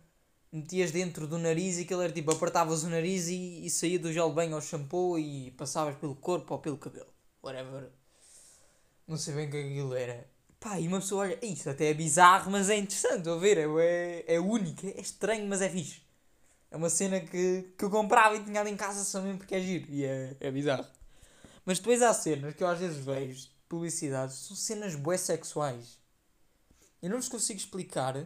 metias 0.53 0.93
dentro 0.93 1.27
do 1.27 1.39
nariz 1.39 1.79
e 1.79 1.83
aquilo 1.83 2.03
era 2.03 2.13
tipo, 2.13 2.31
apertavas 2.31 2.85
o 2.85 2.91
nariz 2.91 3.29
e, 3.29 3.65
e 3.65 3.71
saía 3.71 3.99
do 3.99 4.13
gel 4.13 4.33
bem 4.35 4.53
ao 4.53 4.61
shampoo 4.61 5.19
e 5.19 5.51
passavas 5.53 5.97
pelo 5.97 6.15
corpo 6.15 6.53
ou 6.53 6.61
pelo 6.61 6.77
cabelo. 6.77 7.13
Whatever. 7.43 7.91
Não 9.07 9.17
sei 9.17 9.35
bem 9.35 9.49
o 9.49 9.51
que 9.51 9.57
aquilo 9.59 9.95
era. 9.95 10.29
Pá, 10.61 10.79
e 10.79 10.87
uma 10.87 11.01
pessoa 11.01 11.23
olha, 11.23 11.39
isto 11.43 11.69
até 11.71 11.91
é 11.91 11.95
bizarro, 11.95 12.51
mas 12.51 12.71
é 12.71 12.77
interessante, 12.77 13.29
a 13.29 13.35
ver, 13.35 13.59
é, 13.59 14.25
é 14.27 14.41
único, 14.41 14.87
é 14.87 15.01
estranho, 15.01 15.47
mas 15.49 15.61
é 15.61 15.69
fixe. 15.69 16.03
É 16.71 16.77
uma 16.77 16.89
cena 16.89 17.21
que, 17.21 17.75
que 17.77 17.85
eu 17.85 17.91
comprava 17.91 18.37
e 18.37 18.45
tinha 18.45 18.61
ali 18.61 18.71
em 18.71 18.77
casa 18.77 19.05
só 19.05 19.21
mesmo 19.21 19.39
porque 19.39 19.55
é 19.55 19.61
giro 19.61 19.91
e 19.91 20.05
é, 20.05 20.37
é 20.41 20.51
bizarro. 20.51 20.87
Mas 21.65 21.79
depois 21.79 22.01
há 22.03 22.15
cenas 22.15 22.55
que 22.55 22.63
eu 22.63 22.69
às 22.69 22.79
vezes 22.79 23.05
vejo, 23.05 23.49
publicidades, 23.69 24.37
são 24.37 24.57
cenas 24.57 24.95
bué 24.95 25.17
sexuais. 25.17 25.99
Eu 27.03 27.11
não 27.11 27.19
vos 27.19 27.29
consigo 27.29 27.59
explicar 27.59 28.17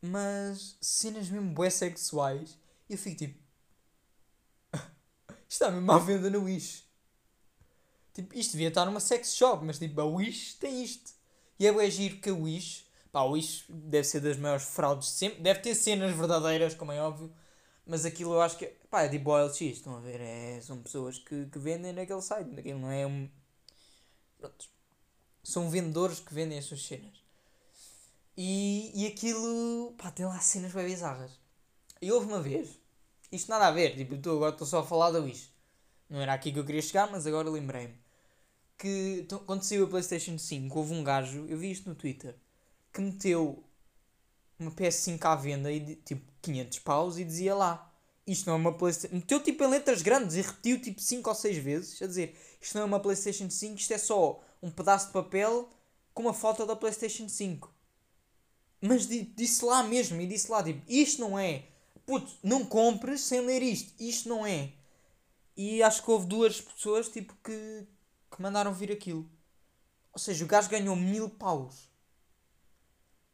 mas 0.00 0.76
cenas 0.80 1.28
mesmo 1.28 1.52
bué 1.52 1.70
sexuais. 1.70 2.56
E 2.88 2.92
eu 2.94 2.98
fico 2.98 3.16
tipo. 3.16 3.38
está 5.48 5.70
mesmo 5.70 5.90
à 5.92 5.98
venda 5.98 6.30
na 6.30 6.38
Wish. 6.38 6.87
Tipo, 8.18 8.36
isto 8.36 8.52
devia 8.52 8.66
estar 8.66 8.84
numa 8.84 8.98
sex 8.98 9.32
shop, 9.32 9.64
mas 9.64 9.78
tipo, 9.78 10.00
a 10.00 10.04
Wish 10.04 10.56
tem 10.56 10.82
isto. 10.82 11.12
E 11.56 11.68
é 11.68 11.72
bué 11.72 11.88
giro 11.88 12.16
que 12.16 12.30
a 12.30 12.34
Wish. 12.34 12.84
Pá, 13.12 13.20
a 13.20 13.24
Wish 13.24 13.64
deve 13.68 14.02
ser 14.08 14.18
das 14.18 14.36
maiores 14.36 14.64
fraudes 14.64 15.06
de 15.06 15.14
sempre. 15.14 15.40
Deve 15.40 15.60
ter 15.60 15.72
cenas 15.76 16.16
verdadeiras, 16.16 16.74
como 16.74 16.90
é 16.90 17.00
óbvio. 17.00 17.32
Mas 17.86 18.04
aquilo 18.04 18.34
eu 18.34 18.42
acho 18.42 18.56
que. 18.58 18.66
Pá, 18.90 19.02
é 19.02 19.08
tipo 19.08 19.30
OLX, 19.30 19.60
estão 19.60 19.96
a 19.96 20.00
ver? 20.00 20.20
É, 20.20 20.60
são 20.60 20.82
pessoas 20.82 21.16
que, 21.20 21.46
que 21.46 21.60
vendem 21.60 21.92
naquele 21.92 22.20
site. 22.20 22.58
Aquilo 22.58 22.80
não 22.80 22.90
é 22.90 23.06
um. 23.06 23.30
Pronto. 24.36 24.68
São 25.44 25.70
vendedores 25.70 26.18
que 26.18 26.34
vendem 26.34 26.58
as 26.58 26.64
suas 26.64 26.84
cenas. 26.84 27.22
E, 28.36 28.90
e 29.00 29.06
aquilo, 29.06 29.94
pá, 29.96 30.10
tem 30.10 30.26
lá 30.26 30.40
cenas 30.40 30.72
bem 30.72 30.86
bizarras. 30.86 31.38
E 32.02 32.10
houve 32.10 32.26
uma 32.26 32.40
vez, 32.40 32.80
isto 33.30 33.48
nada 33.48 33.68
a 33.68 33.70
ver, 33.70 33.94
tipo, 33.96 34.16
eu 34.28 34.36
agora 34.36 34.52
estou 34.52 34.66
só 34.66 34.80
a 34.80 34.84
falar 34.84 35.12
da 35.12 35.20
Wish. 35.20 35.52
Não 36.10 36.20
era 36.20 36.32
aqui 36.32 36.50
que 36.50 36.58
eu 36.58 36.64
queria 36.64 36.82
chegar, 36.82 37.08
mas 37.12 37.28
agora 37.28 37.48
lembrei-me. 37.48 38.07
Que 38.78 39.18
então, 39.24 39.40
quando 39.40 39.64
saiu 39.64 39.84
a 39.84 39.88
PlayStation 39.88 40.38
5, 40.38 40.78
houve 40.78 40.94
um 40.94 41.02
gajo, 41.02 41.44
eu 41.48 41.58
vi 41.58 41.72
isto 41.72 41.88
no 41.88 41.96
Twitter, 41.96 42.34
que 42.92 43.00
meteu 43.00 43.64
uma 44.58 44.70
PS5 44.70 45.24
à 45.24 45.34
venda 45.34 45.70
e 45.70 45.96
tipo 45.96 46.22
500 46.40 46.78
paus 46.80 47.18
e 47.18 47.24
dizia 47.24 47.54
lá 47.54 47.88
isto 48.26 48.46
não 48.46 48.54
é 48.54 48.56
uma 48.56 48.72
PlayStation. 48.74 49.16
Meteu 49.16 49.42
tipo 49.42 49.64
em 49.64 49.68
letras 49.68 50.02
grandes 50.02 50.36
e 50.36 50.42
repetiu 50.42 50.80
tipo 50.80 51.00
5 51.00 51.28
ou 51.28 51.34
6 51.34 51.58
vezes 51.58 52.02
a 52.02 52.06
dizer 52.06 52.36
isto 52.60 52.74
não 52.74 52.82
é 52.82 52.84
uma 52.84 53.00
PlayStation 53.00 53.48
5, 53.48 53.76
isto 53.76 53.92
é 53.92 53.98
só 53.98 54.42
um 54.62 54.70
pedaço 54.70 55.06
de 55.08 55.12
papel 55.12 55.68
com 56.12 56.22
uma 56.22 56.34
foto 56.34 56.66
da 56.66 56.76
PlayStation 56.76 57.28
5. 57.28 57.72
Mas 58.80 59.08
disse 59.08 59.64
lá 59.64 59.82
mesmo 59.82 60.20
e 60.20 60.26
disse 60.26 60.50
lá 60.50 60.62
tipo 60.62 60.82
isto 60.88 61.20
não 61.20 61.38
é. 61.38 61.64
Puto, 62.06 62.30
não 62.42 62.64
compres 62.64 63.22
sem 63.22 63.40
ler 63.40 63.62
isto. 63.62 63.92
Isto 63.98 64.28
não 64.28 64.46
é. 64.46 64.72
E 65.56 65.82
acho 65.82 66.02
que 66.02 66.10
houve 66.10 66.26
duas 66.26 66.60
pessoas 66.60 67.08
tipo 67.08 67.34
que, 67.42 67.86
que 68.30 68.42
mandaram 68.42 68.72
vir 68.72 68.92
aquilo. 68.92 69.28
Ou 70.12 70.18
seja, 70.18 70.44
o 70.44 70.48
gajo 70.48 70.68
ganhou 70.68 70.96
mil 70.96 71.28
paus. 71.28 71.88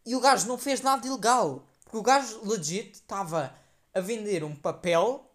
E 0.04 0.14
o 0.14 0.20
gajo 0.20 0.46
não 0.46 0.58
fez 0.58 0.80
nada 0.80 1.06
ilegal. 1.06 1.66
Porque 1.84 1.96
o 1.96 2.02
gajo 2.02 2.40
legit 2.44 2.92
estava 2.92 3.54
a 3.92 4.00
vender 4.00 4.42
um 4.44 4.54
papel 4.54 5.30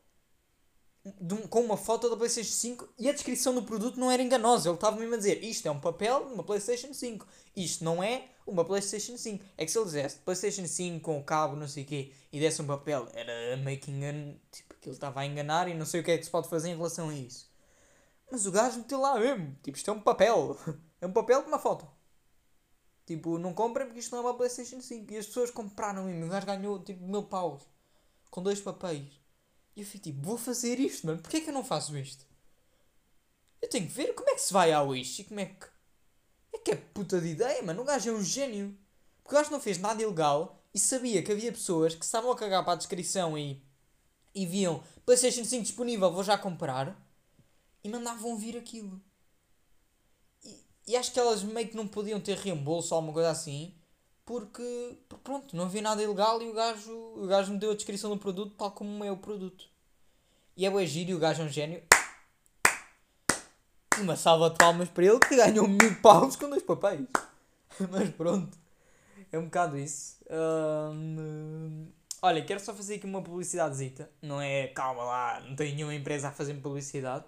um, 1.05 1.47
com 1.47 1.61
uma 1.61 1.77
foto 1.77 2.09
da 2.09 2.17
PlayStation 2.17 2.51
5 2.51 2.89
e 2.99 3.09
a 3.09 3.13
descrição 3.13 3.55
do 3.55 3.63
produto 3.63 3.99
não 3.99 4.11
era 4.11 4.21
enganosa. 4.21 4.69
Ele 4.69 4.75
estava 4.75 4.97
mesmo 4.97 5.15
a 5.15 5.17
dizer: 5.17 5.43
Isto 5.43 5.67
é 5.67 5.71
um 5.71 5.79
papel 5.79 6.27
de 6.27 6.33
uma 6.33 6.43
PlayStation 6.43 6.93
5. 6.93 7.25
Isto 7.55 7.83
não 7.83 8.03
é 8.03 8.27
uma 8.45 8.65
PlayStation 8.65 9.17
5. 9.17 9.43
É 9.57 9.65
que 9.65 9.71
se 9.71 9.77
ele 9.77 9.85
dissesse 9.85 10.17
PlayStation 10.17 10.67
5 10.67 10.99
com 10.99 11.17
o 11.17 11.23
cabo, 11.23 11.55
não 11.55 11.67
sei 11.67 11.83
o 11.83 11.85
quê, 11.87 12.11
e 12.31 12.39
desse 12.39 12.61
um 12.61 12.67
papel, 12.67 13.07
era 13.13 13.57
meio 13.57 13.79
que 13.79 13.91
engano. 13.91 14.39
Tipo, 14.51 14.75
que 14.79 14.87
ele 14.87 14.95
estava 14.95 15.21
a 15.21 15.25
enganar 15.25 15.67
e 15.67 15.73
não 15.73 15.85
sei 15.85 16.01
o 16.01 16.03
que 16.03 16.11
é 16.11 16.17
que 16.17 16.23
se 16.23 16.31
pode 16.31 16.47
fazer 16.47 16.69
em 16.69 16.75
relação 16.75 17.09
a 17.09 17.13
isso. 17.13 17.49
Mas 18.31 18.45
o 18.45 18.51
gajo 18.51 18.79
meteu 18.79 18.99
lá 18.99 19.19
mesmo: 19.19 19.55
Tipo, 19.63 19.77
isto 19.77 19.89
é 19.89 19.93
um 19.93 20.01
papel. 20.01 20.57
é 21.01 21.07
um 21.07 21.11
papel 21.11 21.41
com 21.43 21.49
uma 21.49 21.59
foto. 21.59 21.87
Tipo, 23.05 23.39
não 23.39 23.53
comprem 23.53 23.87
porque 23.87 23.99
isto 23.99 24.11
não 24.11 24.19
é 24.19 24.27
uma 24.27 24.37
PlayStation 24.37 24.81
5. 24.81 25.11
E 25.11 25.17
as 25.17 25.25
pessoas 25.25 25.49
compraram 25.49 26.05
mesmo. 26.05 26.25
O 26.25 26.29
gajo 26.29 26.45
ganhou 26.45 26.83
tipo 26.83 27.03
mil 27.03 27.23
paus 27.23 27.63
com 28.29 28.43
dois 28.43 28.61
papéis. 28.61 29.09
E 29.75 29.81
eu 29.81 29.85
fiquei 29.85 30.11
tipo, 30.11 30.25
vou 30.25 30.37
fazer 30.37 30.79
isto, 30.79 31.07
mano. 31.07 31.19
Porquê 31.19 31.37
é 31.37 31.41
que 31.41 31.49
eu 31.49 31.53
não 31.53 31.63
faço 31.63 31.97
isto? 31.97 32.25
Eu 33.61 33.69
tenho 33.69 33.87
que 33.87 33.93
ver 33.93 34.13
como 34.13 34.29
é 34.29 34.35
que 34.35 34.41
se 34.41 34.53
vai 34.53 34.71
ao 34.71 34.89
Wish 34.89 35.21
e 35.21 35.25
como 35.25 35.39
é 35.39 35.45
que. 35.45 35.65
É 36.53 36.57
que 36.59 36.71
é 36.71 36.75
puta 36.75 37.19
de 37.19 37.29
ideia, 37.29 37.61
mano. 37.63 37.81
O 37.81 37.85
gajo 37.85 38.09
é 38.09 38.13
um 38.13 38.23
gênio. 38.23 38.77
Porque 39.23 39.35
o 39.35 39.37
gajo 39.39 39.51
não 39.51 39.59
fez 39.59 39.77
nada 39.77 40.01
ilegal 40.01 40.63
e 40.73 40.79
sabia 40.79 41.23
que 41.23 41.31
havia 41.31 41.51
pessoas 41.51 41.95
que 41.95 42.05
estavam 42.05 42.31
a 42.31 42.35
cagar 42.35 42.63
para 42.63 42.73
a 42.73 42.77
descrição 42.77 43.37
e, 43.37 43.61
e 44.33 44.45
viam 44.45 44.83
PlayStation 45.05 45.43
5 45.43 45.63
disponível, 45.63 46.11
vou 46.11 46.23
já 46.23 46.37
comprar. 46.37 47.08
E 47.83 47.89
mandavam 47.89 48.37
vir 48.37 48.57
aquilo. 48.57 49.01
E, 50.43 50.57
e 50.87 50.95
acho 50.97 51.11
que 51.11 51.19
elas 51.19 51.43
meio 51.43 51.67
que 51.67 51.77
não 51.77 51.87
podiam 51.87 52.19
ter 52.19 52.37
reembolso 52.37 52.93
ou 52.93 52.97
alguma 52.97 53.13
coisa 53.13 53.29
assim. 53.29 53.73
Porque, 54.25 54.97
pronto, 55.23 55.55
não 55.55 55.65
havia 55.65 55.81
nada 55.81 56.03
ilegal 56.03 56.41
e 56.41 56.47
o 56.47 56.53
gajo, 56.53 56.93
o 57.15 57.25
gajo 57.25 57.51
me 57.51 57.57
deu 57.57 57.71
a 57.71 57.75
descrição 57.75 58.11
do 58.11 58.17
produto 58.17 58.55
tal 58.55 58.71
como 58.71 59.03
é 59.03 59.11
o 59.11 59.17
produto. 59.17 59.65
E 60.55 60.65
é 60.65 60.69
o 60.69 60.85
giro 60.85 61.11
e 61.11 61.15
o 61.15 61.19
gajo 61.19 61.41
é 61.41 61.45
um 61.45 61.49
gênio. 61.49 61.81
Uma 63.97 64.15
salva 64.15 64.49
de 64.49 64.57
palmas 64.57 64.87
para 64.89 65.05
ele 65.05 65.19
que 65.19 65.35
ganhou 65.35 65.67
mil 65.67 65.95
paus 66.01 66.35
com 66.35 66.49
dois 66.49 66.61
papéis. 66.61 67.07
Mas 67.89 68.09
pronto, 68.11 68.57
é 69.31 69.39
um 69.39 69.45
bocado 69.45 69.77
isso. 69.77 70.17
Olha, 72.21 72.43
quero 72.43 72.59
só 72.59 72.73
fazer 72.73 72.95
aqui 72.95 73.05
uma 73.05 73.21
publicidadezita. 73.21 74.11
Não 74.21 74.41
é, 74.41 74.67
calma 74.67 75.03
lá, 75.03 75.39
não 75.39 75.55
tenho 75.55 75.75
nenhuma 75.75 75.95
empresa 75.95 76.27
a 76.27 76.31
fazer 76.31 76.53
publicidade. 76.55 77.25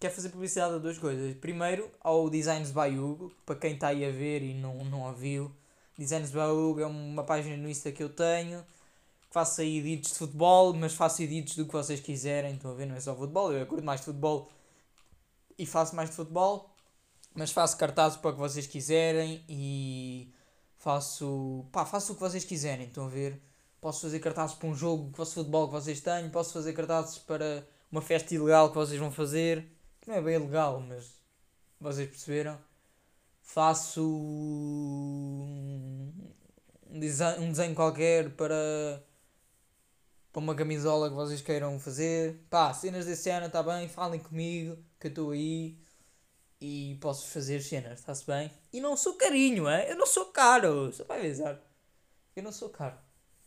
Quero 0.00 0.14
fazer 0.14 0.28
publicidade 0.28 0.74
a 0.74 0.78
duas 0.78 0.96
coisas. 0.96 1.34
Primeiro, 1.38 1.90
ao 2.00 2.30
Designs 2.30 2.70
by 2.70 2.96
Hugo, 2.96 3.34
para 3.44 3.56
quem 3.56 3.74
está 3.74 3.88
aí 3.88 4.04
a 4.04 4.10
ver 4.10 4.42
e 4.42 4.54
não, 4.54 4.84
não 4.84 5.02
ouviu. 5.02 5.50
Designs 5.98 6.30
by 6.30 6.38
Hugo 6.38 6.80
é 6.80 6.86
uma 6.86 7.24
página 7.24 7.56
no 7.56 7.68
Insta 7.68 7.90
que 7.90 8.02
eu 8.02 8.08
tenho. 8.08 8.64
Faço 9.30 9.60
aí 9.60 9.78
edits 9.78 10.12
de 10.12 10.18
futebol, 10.18 10.72
mas 10.72 10.94
faço 10.94 11.22
edits 11.22 11.56
do 11.56 11.66
que 11.66 11.72
vocês 11.72 11.98
quiserem. 11.98 12.54
Estão 12.54 12.70
a 12.70 12.74
ver? 12.74 12.86
Não 12.86 12.94
é 12.94 13.00
só 13.00 13.14
futebol, 13.16 13.52
eu 13.52 13.66
curto 13.66 13.84
mais 13.84 14.00
de 14.00 14.06
futebol 14.06 14.48
e 15.58 15.66
faço 15.66 15.96
mais 15.96 16.10
de 16.10 16.14
futebol. 16.14 16.70
Mas 17.34 17.50
faço 17.50 17.76
cartazes 17.76 18.18
para 18.18 18.30
o 18.30 18.32
que 18.34 18.38
vocês 18.38 18.68
quiserem 18.68 19.44
e 19.48 20.32
faço. 20.76 21.66
pá, 21.72 21.84
faço 21.84 22.12
o 22.12 22.14
que 22.14 22.20
vocês 22.20 22.44
quiserem. 22.44 22.86
Estão 22.86 23.06
a 23.06 23.08
ver? 23.08 23.42
Posso 23.80 24.02
fazer 24.02 24.20
cartazes 24.20 24.54
para 24.54 24.68
um 24.68 24.74
jogo 24.74 25.10
de 25.10 25.16
futebol 25.16 25.66
que 25.66 25.72
vocês 25.72 26.00
têm, 26.00 26.30
posso 26.30 26.52
fazer 26.52 26.72
cartazes 26.72 27.18
para 27.18 27.66
uma 27.90 28.02
festa 28.02 28.34
ilegal 28.34 28.70
que 28.70 28.76
vocês 28.76 28.98
vão 28.98 29.10
fazer 29.10 29.77
não 30.08 30.14
é 30.14 30.22
bem 30.22 30.38
legal, 30.38 30.80
mas 30.80 31.12
vocês 31.78 32.08
perceberam. 32.08 32.58
Faço 33.42 34.02
um 34.02 36.10
desenho, 36.98 37.42
um 37.42 37.50
desenho 37.50 37.74
qualquer 37.74 38.30
para, 38.30 39.04
para 40.32 40.40
uma 40.40 40.54
camisola 40.54 41.10
que 41.10 41.14
vocês 41.14 41.42
queiram 41.42 41.78
fazer. 41.78 42.40
Pá, 42.48 42.72
cenas 42.72 43.04
desse 43.04 43.28
ano, 43.28 43.46
está 43.46 43.62
bem? 43.62 43.86
Falem 43.86 44.18
comigo, 44.18 44.78
que 44.98 45.08
eu 45.08 45.10
estou 45.10 45.30
aí 45.32 45.78
e 46.58 46.96
posso 47.02 47.28
fazer 47.28 47.60
cenas, 47.60 48.00
está-se 48.00 48.26
bem? 48.26 48.50
E 48.72 48.80
não 48.80 48.96
sou 48.96 49.14
carinho, 49.14 49.68
é? 49.68 49.92
Eu 49.92 49.96
não 49.96 50.06
sou 50.06 50.26
caro, 50.26 50.90
só 50.90 51.04
para 51.04 51.20
avisar. 51.20 51.60
Eu 52.34 52.42
não 52.42 52.52
sou 52.52 52.70
caro. 52.70 52.96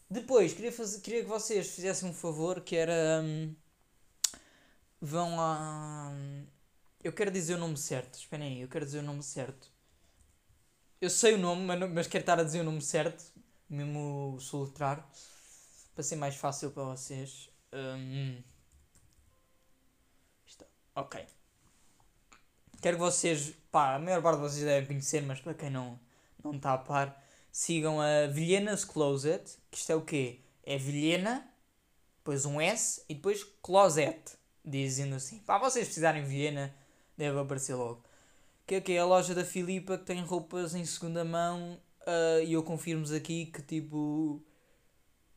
Depois, 0.07 0.53
queria, 0.53 0.71
fazer, 0.71 1.01
queria 1.01 1.23
que 1.23 1.29
vocês 1.29 1.73
fizessem 1.73 2.07
um 2.07 2.13
favor 2.13 2.61
que 2.61 2.75
era. 2.75 3.21
Hum, 3.23 3.55
vão 5.01 5.41
a. 5.41 6.11
Eu 7.03 7.11
quero 7.11 7.31
dizer 7.31 7.55
o 7.55 7.57
nome 7.57 7.77
certo. 7.77 8.15
Esperem 8.15 8.53
aí, 8.53 8.61
eu 8.61 8.69
quero 8.69 8.85
dizer 8.85 8.99
o 8.99 9.03
nome 9.03 9.23
certo. 9.23 9.71
Eu 11.01 11.09
sei 11.09 11.33
o 11.33 11.37
nome, 11.39 11.63
mas, 11.65 11.91
mas 11.91 12.07
quero 12.07 12.21
estar 12.21 12.39
a 12.39 12.43
dizer 12.43 12.61
o 12.61 12.63
nome 12.63 12.81
certo, 12.81 13.23
mesmo 13.67 14.37
soletrar, 14.39 15.09
para 15.95 16.03
ser 16.03 16.15
mais 16.15 16.35
fácil 16.35 16.69
para 16.69 16.83
vocês. 16.83 17.49
Um... 17.73 18.43
Está. 20.45 20.65
Ok. 20.95 21.25
Quero 22.79 22.97
que 22.97 23.03
vocês, 23.03 23.55
pá, 23.71 23.95
a 23.95 23.99
maior 23.99 24.21
parte 24.21 24.37
de 24.37 24.43
vocês 24.43 24.63
devem 24.63 24.87
conhecer, 24.87 25.23
mas 25.23 25.39
para 25.39 25.55
quem 25.55 25.71
não, 25.71 25.99
não 26.43 26.55
está 26.55 26.73
a 26.73 26.77
par, 26.77 27.23
sigam 27.51 27.99
a 27.99 28.27
Vilhena's 28.27 28.85
Closet, 28.85 29.57
que 29.71 29.77
isto 29.77 29.91
é 29.91 29.95
o 29.95 30.05
quê? 30.05 30.41
É 30.63 30.77
Vilhena, 30.77 31.51
depois 32.17 32.45
um 32.45 32.61
S 32.61 33.03
e 33.09 33.15
depois 33.15 33.43
Closet 33.43 34.37
dizendo 34.63 35.15
assim. 35.15 35.39
Para 35.39 35.59
vocês 35.59 35.85
precisarem 35.85 36.23
Viena, 36.23 36.73
deve 37.17 37.39
aparecer 37.39 37.75
logo. 37.75 38.03
Que 38.65 38.75
é, 38.75 38.81
que 38.81 38.91
é 38.93 38.99
a 38.99 39.05
loja 39.05 39.33
da 39.35 39.43
Filipa 39.43 39.97
que 39.97 40.05
tem 40.05 40.21
roupas 40.21 40.75
em 40.75 40.85
segunda 40.85 41.25
mão 41.25 41.79
uh, 42.01 42.43
e 42.43 42.53
eu 42.53 42.63
confirmo-vos 42.63 43.11
aqui 43.11 43.47
que 43.47 43.61
tipo 43.61 44.43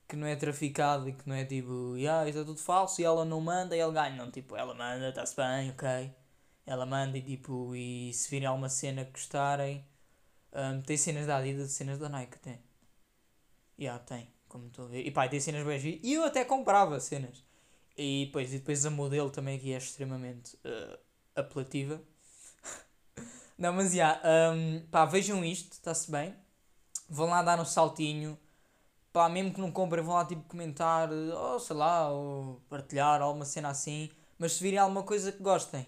que 0.08 0.16
não 0.16 0.26
é 0.26 0.36
traficado 0.36 1.08
e 1.08 1.12
que 1.12 1.28
não 1.28 1.34
é 1.34 1.44
tipo, 1.44 1.94
ah, 2.08 2.28
isto 2.28 2.40
é 2.40 2.44
tudo 2.44 2.58
falso 2.58 3.00
e 3.00 3.04
ela 3.04 3.24
não 3.24 3.40
manda 3.40 3.76
e 3.76 3.80
ele 3.80 3.92
ganha. 3.92 4.16
Não, 4.16 4.30
tipo, 4.30 4.56
ela 4.56 4.74
manda, 4.74 5.08
está-se 5.08 5.34
bem, 5.36 5.70
ok. 5.70 6.14
Ela 6.66 6.86
manda 6.86 7.18
e 7.18 7.22
tipo, 7.22 7.74
e 7.74 8.12
se 8.12 8.30
virem 8.30 8.46
alguma 8.46 8.68
cena 8.68 9.04
que 9.04 9.12
gostarem, 9.12 9.84
um, 10.52 10.82
tem 10.82 10.96
cenas 10.96 11.26
da 11.26 11.38
Adidas, 11.38 11.72
cenas 11.72 11.98
da 11.98 12.08
Nike, 12.08 12.38
tem. 12.38 12.62
Yeah, 13.78 13.98
tem, 14.04 14.32
como 14.48 14.66
estou 14.66 14.86
a 14.86 14.88
ver. 14.88 15.06
E 15.06 15.10
pá, 15.10 15.28
tem 15.28 15.40
cenas 15.40 15.66
bem 15.66 16.00
E 16.02 16.14
eu 16.14 16.24
até 16.24 16.44
comprava 16.44 17.00
cenas. 17.00 17.44
E 17.96 18.26
depois, 18.26 18.52
e 18.52 18.58
depois 18.58 18.84
a 18.84 18.90
modelo 18.90 19.30
também 19.30 19.56
aqui 19.56 19.72
é 19.72 19.76
extremamente 19.76 20.56
uh, 20.56 20.98
apelativa. 21.34 22.02
Não, 23.56 23.72
mas 23.72 23.92
já, 23.92 24.14
yeah, 24.14 24.52
um, 24.52 24.86
pá, 24.90 25.04
vejam 25.04 25.44
isto, 25.44 25.72
está-se 25.72 26.10
bem. 26.10 26.34
Vão 27.08 27.28
lá 27.28 27.42
dar 27.42 27.60
um 27.60 27.64
saltinho. 27.64 28.38
Pá, 29.12 29.28
mesmo 29.28 29.54
que 29.54 29.60
não 29.60 29.70
comprem, 29.70 30.02
vão 30.02 30.14
lá 30.14 30.24
tipo 30.24 30.42
comentar, 30.48 31.08
ou 31.12 31.60
sei 31.60 31.76
lá, 31.76 32.10
ou 32.10 32.60
partilhar, 32.68 33.22
ou 33.22 33.32
uma 33.32 33.44
cena 33.44 33.68
assim. 33.68 34.10
Mas 34.36 34.54
se 34.54 34.62
virem 34.62 34.78
alguma 34.80 35.04
coisa 35.04 35.30
que 35.30 35.40
gostem, 35.40 35.86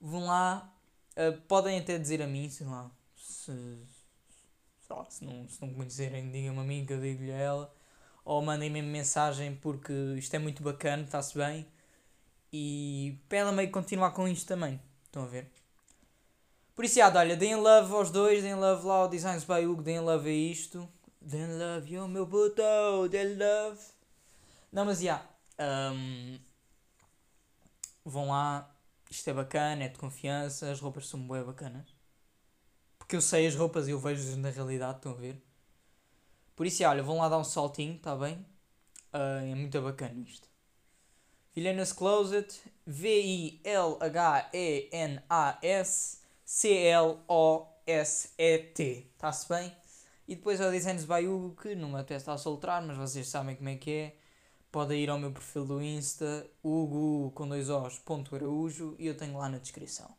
vão 0.00 0.26
lá. 0.26 0.72
Uh, 1.16 1.40
podem 1.42 1.78
até 1.78 1.98
dizer 1.98 2.22
a 2.22 2.26
mim, 2.26 2.48
sei 2.48 2.66
lá, 2.66 2.90
se, 3.16 3.52
sei 4.86 4.96
lá, 4.96 5.04
se, 5.10 5.24
não, 5.24 5.48
se 5.48 5.60
não 5.60 5.74
conhecerem, 5.74 6.30
digam-me 6.30 6.60
a 6.60 6.62
mim 6.62 6.86
que 6.86 6.92
eu 6.92 7.00
digo-lhe 7.00 7.32
a 7.32 7.36
ela 7.36 7.81
ou 8.24 8.42
mandem-me 8.42 8.82
mensagem 8.82 9.56
porque 9.56 9.92
isto 10.16 10.34
é 10.34 10.38
muito 10.38 10.62
bacana, 10.62 11.02
está-se 11.02 11.36
bem. 11.36 11.66
E 12.52 13.18
para 13.28 13.38
ela 13.38 13.52
meio 13.52 13.70
continuar 13.70 14.10
com 14.12 14.28
isto 14.28 14.46
também. 14.46 14.80
Estão 15.04 15.24
a 15.24 15.26
ver? 15.26 15.50
Por 16.74 16.84
isso, 16.84 16.96
já, 16.96 17.12
olha, 17.14 17.36
deem 17.36 17.56
love 17.56 17.92
aos 17.94 18.10
dois, 18.10 18.42
deem 18.42 18.54
love 18.54 18.86
lá 18.86 18.94
ao 18.94 19.08
Designs 19.08 19.44
by 19.44 19.64
Hugo, 19.66 19.82
deem 19.82 20.00
love 20.00 20.28
a 20.28 20.32
isto. 20.32 20.88
Deem 21.20 21.46
love, 21.58 21.94
yo 21.94 22.08
meu 22.08 22.26
puto, 22.26 22.62
deem 23.10 23.36
love. 23.36 23.80
Não, 24.72 24.84
mas 24.84 25.00
já, 25.00 25.22
um, 25.94 26.38
vão 28.04 28.28
lá, 28.28 28.74
isto 29.10 29.28
é 29.28 29.32
bacana, 29.32 29.84
é 29.84 29.88
de 29.88 29.98
confiança, 29.98 30.70
as 30.70 30.80
roupas 30.80 31.06
são 31.06 31.20
bem 31.28 31.42
bacanas. 31.44 31.94
Porque 32.98 33.16
eu 33.16 33.20
sei 33.20 33.46
as 33.46 33.54
roupas 33.54 33.86
e 33.86 33.90
eu 33.90 33.98
vejo 34.00 34.36
na 34.38 34.50
realidade, 34.50 34.96
estão 34.96 35.12
a 35.12 35.14
ver? 35.14 35.40
Por 36.62 36.66
isso, 36.68 36.84
olha, 36.84 37.02
vão 37.02 37.18
lá 37.18 37.28
dar 37.28 37.38
um 37.38 37.44
saltinho, 37.44 37.96
está 37.96 38.14
bem? 38.14 38.34
Uh, 39.12 39.50
é 39.50 39.54
muito 39.56 39.82
bacana 39.82 40.20
isto. 40.20 40.48
Vilhenas 41.52 41.92
Closet, 41.92 42.62
V-I-L-H-E-N-A-S 42.86 43.58
C-L-O-S-E-T. 46.44 47.90
Está-se 49.12 49.48
bem? 49.48 49.76
E 50.28 50.36
depois 50.36 50.60
ao 50.60 50.70
Designs 50.70 51.04
by 51.04 51.26
Hugo, 51.26 51.60
que 51.60 51.74
não 51.74 51.88
me 51.88 51.96
apetece 51.96 52.22
estar 52.22 52.34
a 52.34 52.38
soltar, 52.38 52.80
mas 52.80 52.96
vocês 52.96 53.26
sabem 53.26 53.56
como 53.56 53.68
é 53.68 53.74
que 53.74 53.90
é. 53.90 54.16
Podem 54.70 55.02
ir 55.02 55.10
ao 55.10 55.18
meu 55.18 55.32
perfil 55.32 55.66
do 55.66 55.82
Insta, 55.82 56.48
Hugo 56.62 57.32
com 57.32 57.48
dois 57.48 57.70
Os, 57.70 57.98
ponto 57.98 58.36
Araújo, 58.36 58.94
e 59.00 59.08
eu 59.08 59.16
tenho 59.16 59.36
lá 59.36 59.48
na 59.48 59.58
descrição. 59.58 60.14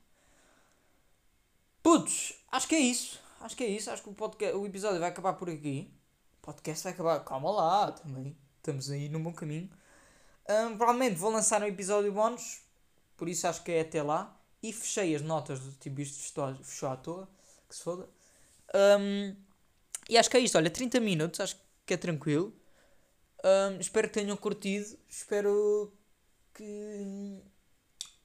Putos, 1.81 2.33
acho 2.51 2.67
que 2.67 2.75
é 2.75 2.79
isso. 2.79 3.17
Acho 3.39 3.55
que 3.55 3.63
é 3.63 3.67
isso. 3.67 3.89
Acho 3.89 4.03
que 4.03 4.09
o, 4.09 4.13
podcast, 4.13 4.57
o 4.57 4.65
episódio 4.65 4.99
vai 4.99 5.07
acabar 5.07 5.35
por 5.35 5.49
aqui. 5.49 6.02
Podcast 6.43 6.83
vai 6.83 6.91
acabar. 6.91 7.23
Calma 7.23 7.51
lá, 7.51 7.91
também. 7.93 8.35
Estamos 8.57 8.91
aí 8.91 9.07
num 9.07 9.23
bom 9.23 9.31
caminho. 9.31 9.69
Um, 10.49 10.75
provavelmente 10.75 11.15
vou 11.15 11.31
lançar 11.31 11.63
um 11.63 11.65
episódio 11.65 12.11
bónus, 12.11 12.59
por 13.15 13.29
isso 13.29 13.47
acho 13.47 13.63
que 13.63 13.71
é 13.71 13.79
até 13.79 14.03
lá. 14.03 14.37
E 14.61 14.73
fechei 14.73 15.15
as 15.15 15.21
notas, 15.21 15.59
tipo, 15.79 16.01
isto 16.01 16.41
fechou, 16.63 16.89
à 16.89 16.97
toa, 16.97 17.29
que 17.67 17.75
se 17.75 17.81
foda. 17.81 18.09
Um, 18.75 19.33
e 20.09 20.17
acho 20.17 20.29
que 20.29 20.35
é 20.35 20.41
isto, 20.41 20.57
olha, 20.57 20.69
30 20.69 20.99
minutos, 20.99 21.39
acho 21.39 21.55
que 21.85 21.93
é 21.93 21.97
tranquilo. 21.97 22.53
Um, 23.43 23.79
espero 23.79 24.09
que 24.09 24.13
tenham 24.13 24.35
curtido, 24.35 24.97
espero 25.07 25.93
que, 26.53 27.41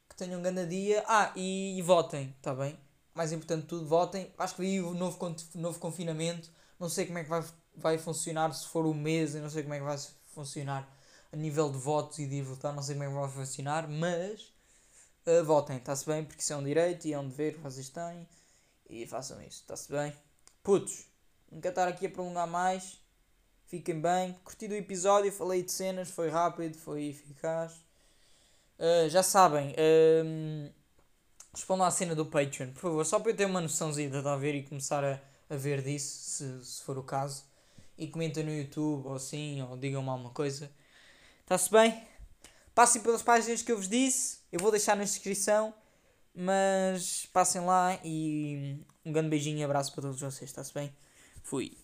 que 0.08 0.16
tenham 0.16 0.40
um 0.40 0.42
grande 0.42 0.66
dia. 0.66 1.04
Ah, 1.06 1.32
e, 1.36 1.78
e 1.78 1.82
votem, 1.82 2.34
está 2.36 2.52
bem? 2.52 2.76
Mais 3.14 3.30
importante 3.30 3.62
de 3.62 3.68
tudo, 3.68 3.86
votem. 3.86 4.32
Acho 4.36 4.56
que 4.56 4.62
vi 4.62 4.80
o 4.80 4.92
novo, 4.92 5.36
novo 5.54 5.78
confinamento, 5.78 6.50
não 6.80 6.88
sei 6.88 7.06
como 7.06 7.18
é 7.18 7.24
que 7.24 7.30
vai, 7.30 7.44
vai 7.80 7.98
funcionar, 7.98 8.52
se 8.52 8.66
for 8.68 8.86
um 8.86 8.94
mês, 8.94 9.34
eu 9.34 9.42
não 9.42 9.50
sei 9.50 9.62
como 9.62 9.74
é 9.74 9.78
que 9.78 9.84
vai 9.84 9.98
funcionar 10.26 10.88
a 11.32 11.36
nível 11.36 11.70
de 11.70 11.78
votos 11.78 12.18
e 12.18 12.26
de 12.26 12.36
ir 12.36 12.42
votar, 12.42 12.72
não 12.74 12.82
sei 12.82 12.94
como 12.94 13.04
é 13.04 13.08
que 13.08 13.14
vai 13.14 13.28
funcionar, 13.28 13.88
mas 13.88 14.52
uh, 15.26 15.44
votem, 15.44 15.76
está-se 15.76 16.06
bem, 16.06 16.24
porque 16.24 16.42
isso 16.42 16.52
é 16.52 16.56
um 16.56 16.64
direito 16.64 17.06
e 17.06 17.12
é 17.12 17.18
um 17.18 17.28
dever 17.28 17.54
que 17.54 17.60
vocês 17.60 17.88
têm 17.88 18.26
e 18.88 19.06
façam 19.06 19.40
isso, 19.42 19.60
está-se 19.62 19.90
bem. 19.90 20.12
Putos, 20.62 21.04
quero 21.50 21.68
estar 21.68 21.88
aqui 21.88 22.06
a 22.06 22.10
prolongar 22.10 22.46
mais, 22.46 22.98
fiquem 23.66 24.00
bem, 24.00 24.32
curti 24.44 24.68
do 24.68 24.74
episódio, 24.74 25.30
falei 25.30 25.62
de 25.62 25.72
cenas, 25.72 26.10
foi 26.10 26.30
rápido, 26.30 26.76
foi 26.76 27.06
eficaz. 27.08 27.72
Uh, 28.78 29.08
já 29.08 29.22
sabem, 29.22 29.72
uh, 29.72 30.72
respondam 31.52 31.86
à 31.86 31.90
cena 31.90 32.14
do 32.14 32.24
Patreon, 32.24 32.72
por 32.72 32.80
favor, 32.80 33.04
só 33.04 33.18
para 33.18 33.32
eu 33.32 33.36
ter 33.36 33.44
uma 33.44 33.60
noçãozinha 33.60 34.08
de 34.08 34.16
a 34.16 34.36
ver 34.36 34.54
e 34.54 34.62
começar 34.62 35.04
a, 35.04 35.20
a 35.50 35.56
ver 35.56 35.82
disso, 35.82 36.30
se, 36.30 36.64
se 36.64 36.82
for 36.82 36.96
o 36.96 37.02
caso. 37.02 37.44
E 37.98 38.06
comentem 38.06 38.44
no 38.44 38.52
YouTube 38.52 39.08
ou 39.08 39.14
assim, 39.14 39.60
ou 39.62 39.76
digam-me 39.76 40.08
alguma 40.08 40.30
coisa. 40.30 40.70
Está-se 41.40 41.70
bem? 41.70 42.00
Passem 42.74 43.02
pelas 43.02 43.22
páginas 43.22 43.60
que 43.60 43.72
eu 43.72 43.76
vos 43.76 43.88
disse. 43.88 44.38
Eu 44.52 44.60
vou 44.60 44.70
deixar 44.70 44.96
na 44.96 45.02
descrição. 45.02 45.74
Mas 46.32 47.26
passem 47.32 47.60
lá 47.60 47.98
e 48.04 48.78
um 49.04 49.10
grande 49.10 49.30
beijinho 49.30 49.58
e 49.58 49.64
abraço 49.64 49.92
para 49.92 50.02
todos 50.02 50.20
vocês. 50.20 50.48
Está-se 50.48 50.72
bem? 50.72 50.94
Fui. 51.42 51.76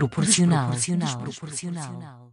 Desproporcional. 0.00 0.70
Desproporcional. 0.70 1.24
Desproporcional. 1.24 2.29